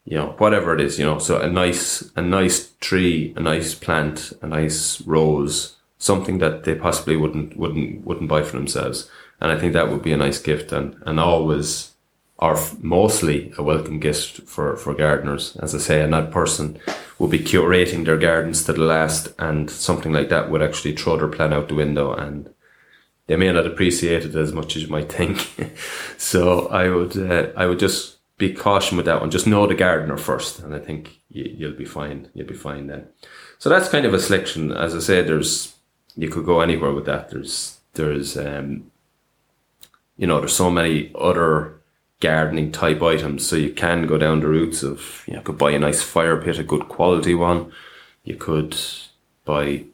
you 0.04 0.16
know 0.16 0.34
whatever 0.38 0.74
it 0.74 0.80
is, 0.80 0.98
you 0.98 1.06
know. 1.06 1.18
So 1.18 1.40
a 1.40 1.48
nice 1.48 2.10
a 2.16 2.22
nice 2.22 2.72
tree, 2.80 3.32
a 3.36 3.40
nice 3.40 3.74
plant, 3.74 4.32
a 4.42 4.46
nice 4.46 5.00
rose, 5.02 5.76
something 5.98 6.38
that 6.38 6.64
they 6.64 6.74
possibly 6.74 7.16
wouldn't 7.16 7.56
wouldn't 7.56 8.04
wouldn't 8.04 8.28
buy 8.28 8.42
for 8.42 8.56
themselves. 8.56 9.08
And 9.40 9.50
I 9.50 9.58
think 9.58 9.72
that 9.72 9.90
would 9.90 10.02
be 10.02 10.12
a 10.12 10.16
nice 10.16 10.40
gift 10.40 10.72
and 10.72 10.96
and 11.06 11.18
always 11.18 11.91
are 12.42 12.58
mostly 12.80 13.52
a 13.56 13.62
welcome 13.62 14.00
gift 14.00 14.42
for, 14.48 14.76
for 14.76 14.94
gardeners. 14.94 15.56
As 15.58 15.76
I 15.76 15.78
say, 15.78 16.02
and 16.02 16.12
that 16.12 16.32
person 16.32 16.76
will 17.20 17.28
be 17.28 17.38
curating 17.38 18.04
their 18.04 18.18
gardens 18.18 18.64
to 18.64 18.72
the 18.72 18.80
last, 18.80 19.28
and 19.38 19.70
something 19.70 20.12
like 20.12 20.28
that 20.30 20.50
would 20.50 20.60
actually 20.60 20.96
throw 20.96 21.16
their 21.16 21.28
plan 21.28 21.52
out 21.52 21.68
the 21.68 21.76
window, 21.76 22.12
and 22.12 22.52
they 23.28 23.36
may 23.36 23.52
not 23.52 23.64
appreciate 23.64 24.24
it 24.24 24.34
as 24.34 24.52
much 24.52 24.74
as 24.74 24.82
you 24.82 24.88
might 24.88 25.12
think. 25.12 25.48
so 26.18 26.66
I 26.66 26.88
would 26.88 27.16
uh, 27.16 27.52
I 27.56 27.66
would 27.66 27.78
just 27.78 28.16
be 28.38 28.52
cautious 28.52 28.90
with 28.92 29.06
that 29.06 29.20
one. 29.20 29.30
Just 29.30 29.46
know 29.46 29.68
the 29.68 29.76
gardener 29.76 30.16
first, 30.16 30.58
and 30.58 30.74
I 30.74 30.80
think 30.80 31.20
you, 31.28 31.68
will 31.68 31.76
be 31.76 31.84
fine. 31.84 32.28
You'll 32.34 32.48
be 32.48 32.54
fine 32.54 32.88
then. 32.88 33.06
So 33.60 33.70
that's 33.70 33.88
kind 33.88 34.04
of 34.04 34.14
a 34.14 34.18
selection. 34.18 34.72
As 34.72 34.96
I 34.96 34.98
say, 34.98 35.22
there's 35.22 35.76
you 36.16 36.28
could 36.28 36.44
go 36.44 36.60
anywhere 36.60 36.92
with 36.92 37.06
that. 37.06 37.30
There's 37.30 37.78
there's 37.92 38.36
um, 38.36 38.90
you 40.16 40.26
know 40.26 40.40
there's 40.40 40.56
so 40.56 40.72
many 40.72 41.12
other 41.14 41.81
gardening 42.22 42.72
type 42.72 43.02
items. 43.02 43.46
So 43.46 43.56
you 43.56 43.70
can 43.70 44.06
go 44.06 44.16
down 44.16 44.40
the 44.40 44.46
routes 44.46 44.82
of 44.82 45.24
you 45.26 45.34
know, 45.34 45.42
could 45.42 45.58
buy 45.58 45.72
a 45.72 45.78
nice 45.78 46.02
fire 46.02 46.40
pit, 46.40 46.58
a 46.58 46.62
good 46.62 46.88
quality 46.88 47.34
one. 47.34 47.72
You 48.24 48.36
could 48.36 48.76
buy 49.44 49.84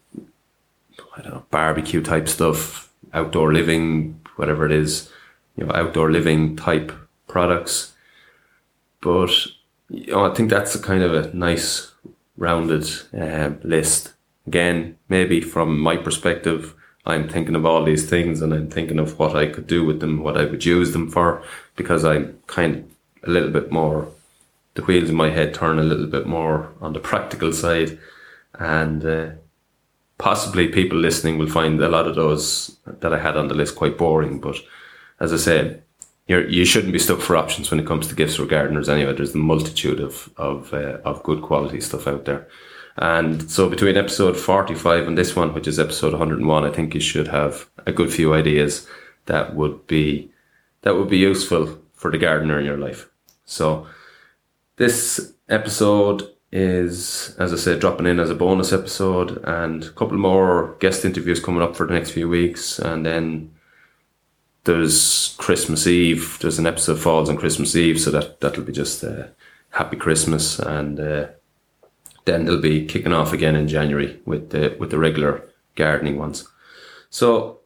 I 1.16 1.22
don't 1.22 1.32
know 1.32 1.44
barbecue 1.50 2.02
type 2.02 2.28
stuff, 2.28 2.92
outdoor 3.12 3.52
living, 3.52 4.20
whatever 4.36 4.66
it 4.66 4.72
is, 4.72 5.10
you 5.56 5.64
know, 5.64 5.72
outdoor 5.74 6.12
living 6.12 6.54
type 6.54 6.92
products. 7.26 7.94
But 9.00 9.30
you 9.88 10.12
know, 10.12 10.30
I 10.30 10.34
think 10.34 10.50
that's 10.50 10.74
a 10.74 10.82
kind 10.82 11.02
of 11.02 11.14
a 11.14 11.34
nice 11.34 11.92
rounded 12.36 12.88
uh, 13.18 13.50
list. 13.62 14.12
Again, 14.46 14.96
maybe 15.08 15.40
from 15.40 15.78
my 15.78 15.96
perspective, 15.96 16.74
I'm 17.08 17.28
thinking 17.28 17.54
of 17.54 17.64
all 17.64 17.84
these 17.84 18.08
things 18.08 18.42
and 18.42 18.52
I'm 18.52 18.70
thinking 18.70 18.98
of 18.98 19.18
what 19.18 19.34
I 19.34 19.46
could 19.46 19.66
do 19.66 19.84
with 19.84 20.00
them, 20.00 20.22
what 20.22 20.36
I 20.36 20.44
would 20.44 20.64
use 20.64 20.92
them 20.92 21.10
for, 21.10 21.42
because 21.76 22.04
I'm 22.04 22.38
kind 22.46 22.76
of 22.76 22.84
a 23.28 23.30
little 23.30 23.50
bit 23.50 23.72
more, 23.72 24.08
the 24.74 24.82
wheels 24.82 25.08
in 25.08 25.16
my 25.16 25.30
head 25.30 25.54
turn 25.54 25.78
a 25.78 25.82
little 25.84 26.06
bit 26.06 26.26
more 26.26 26.72
on 26.80 26.92
the 26.92 27.00
practical 27.00 27.52
side. 27.52 27.98
And 28.58 29.04
uh, 29.04 29.30
possibly 30.18 30.68
people 30.68 30.98
listening 30.98 31.38
will 31.38 31.48
find 31.48 31.80
a 31.80 31.88
lot 31.88 32.06
of 32.06 32.16
those 32.16 32.76
that 32.86 33.12
I 33.12 33.18
had 33.18 33.36
on 33.36 33.48
the 33.48 33.54
list 33.54 33.76
quite 33.76 33.96
boring. 33.96 34.40
But 34.40 34.56
as 35.20 35.32
I 35.32 35.36
said, 35.36 35.82
you're, 36.26 36.46
you 36.46 36.64
shouldn't 36.64 36.92
be 36.92 36.98
stuck 36.98 37.20
for 37.20 37.36
options 37.36 37.70
when 37.70 37.80
it 37.80 37.86
comes 37.86 38.06
to 38.08 38.14
gifts 38.14 38.36
for 38.36 38.44
gardeners 38.44 38.88
anyway. 38.88 39.14
There's 39.14 39.34
a 39.34 39.38
multitude 39.38 40.00
of, 40.00 40.30
of, 40.36 40.74
uh, 40.74 40.98
of 41.04 41.22
good 41.22 41.42
quality 41.42 41.80
stuff 41.80 42.06
out 42.06 42.26
there. 42.26 42.46
And 43.00 43.48
so 43.48 43.68
between 43.68 43.96
episode 43.96 44.36
45 44.36 45.06
and 45.06 45.16
this 45.16 45.36
one, 45.36 45.54
which 45.54 45.68
is 45.68 45.78
episode 45.78 46.12
101, 46.12 46.64
I 46.64 46.70
think 46.70 46.94
you 46.94 47.00
should 47.00 47.28
have 47.28 47.68
a 47.86 47.92
good 47.92 48.12
few 48.12 48.34
ideas 48.34 48.88
that 49.26 49.54
would 49.54 49.86
be, 49.86 50.30
that 50.82 50.96
would 50.96 51.08
be 51.08 51.18
useful 51.18 51.78
for 51.92 52.10
the 52.10 52.18
gardener 52.18 52.58
in 52.58 52.66
your 52.66 52.76
life. 52.76 53.08
So 53.44 53.86
this 54.76 55.32
episode 55.48 56.28
is, 56.50 57.36
as 57.38 57.52
I 57.52 57.56
said, 57.56 57.78
dropping 57.78 58.06
in 58.06 58.18
as 58.18 58.30
a 58.30 58.34
bonus 58.34 58.72
episode 58.72 59.44
and 59.44 59.84
a 59.84 59.90
couple 59.90 60.18
more 60.18 60.76
guest 60.80 61.04
interviews 61.04 61.38
coming 61.38 61.62
up 61.62 61.76
for 61.76 61.86
the 61.86 61.94
next 61.94 62.10
few 62.10 62.28
weeks. 62.28 62.80
And 62.80 63.06
then 63.06 63.54
there's 64.64 65.36
Christmas 65.38 65.86
Eve. 65.86 66.38
There's 66.40 66.58
an 66.58 66.66
episode 66.66 66.98
falls 66.98 67.30
on 67.30 67.36
Christmas 67.36 67.76
Eve. 67.76 68.00
So 68.00 68.10
that, 68.10 68.40
that'll 68.40 68.64
be 68.64 68.72
just 68.72 69.04
a 69.04 69.30
happy 69.70 69.96
Christmas 69.96 70.58
and, 70.58 70.98
uh, 70.98 71.26
then 72.28 72.44
they'll 72.44 72.60
be 72.60 72.84
kicking 72.86 73.12
off 73.12 73.32
again 73.32 73.56
in 73.56 73.68
January 73.68 74.20
with 74.24 74.50
the 74.50 74.76
with 74.78 74.90
the 74.90 74.98
regular 74.98 75.48
gardening 75.74 76.18
ones. 76.18 76.46
So 77.10 77.60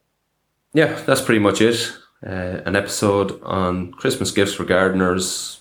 yeah, 0.73 1.01
that's 1.05 1.21
pretty 1.21 1.41
much 1.41 1.61
it. 1.61 1.93
Uh, 2.25 2.63
an 2.65 2.77
episode 2.77 3.43
on 3.43 3.93
Christmas 3.93 4.31
gifts 4.31 4.55
for 4.55 4.65
gardeners, 4.65 5.61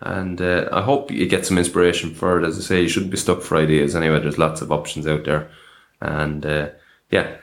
and 0.00 0.40
uh, 0.40 0.68
I 0.72 0.80
hope 0.80 1.10
you 1.10 1.26
get 1.26 1.44
some 1.44 1.58
inspiration 1.58 2.14
for 2.14 2.40
it. 2.40 2.46
As 2.46 2.58
I 2.58 2.62
say, 2.62 2.82
you 2.82 2.88
shouldn't 2.88 3.10
be 3.10 3.18
stuck 3.18 3.42
for 3.42 3.58
ideas 3.58 3.94
anyway. 3.94 4.20
There's 4.20 4.38
lots 4.38 4.62
of 4.62 4.72
options 4.72 5.06
out 5.06 5.24
there, 5.24 5.50
and 6.00 6.46
uh, 6.46 6.70
yeah, 7.10 7.36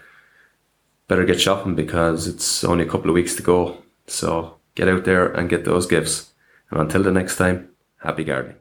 better 1.08 1.26
get 1.26 1.40
shopping 1.40 1.76
because 1.76 2.28
it's 2.28 2.64
only 2.64 2.84
a 2.86 2.90
couple 2.90 3.10
of 3.10 3.16
weeks 3.16 3.36
to 3.36 3.44
go. 3.44 3.84
So 4.08 4.58
get 4.76 4.90
out 4.90 5.06
there 5.06 5.28
and 5.32 5.50
get 5.50 5.66
those 5.66 5.86
gifts. 5.86 6.32
And 6.72 6.80
until 6.80 7.04
the 7.04 7.12
next 7.12 7.38
time, 7.38 7.70
happy 8.00 8.24
gardening. 8.24 8.61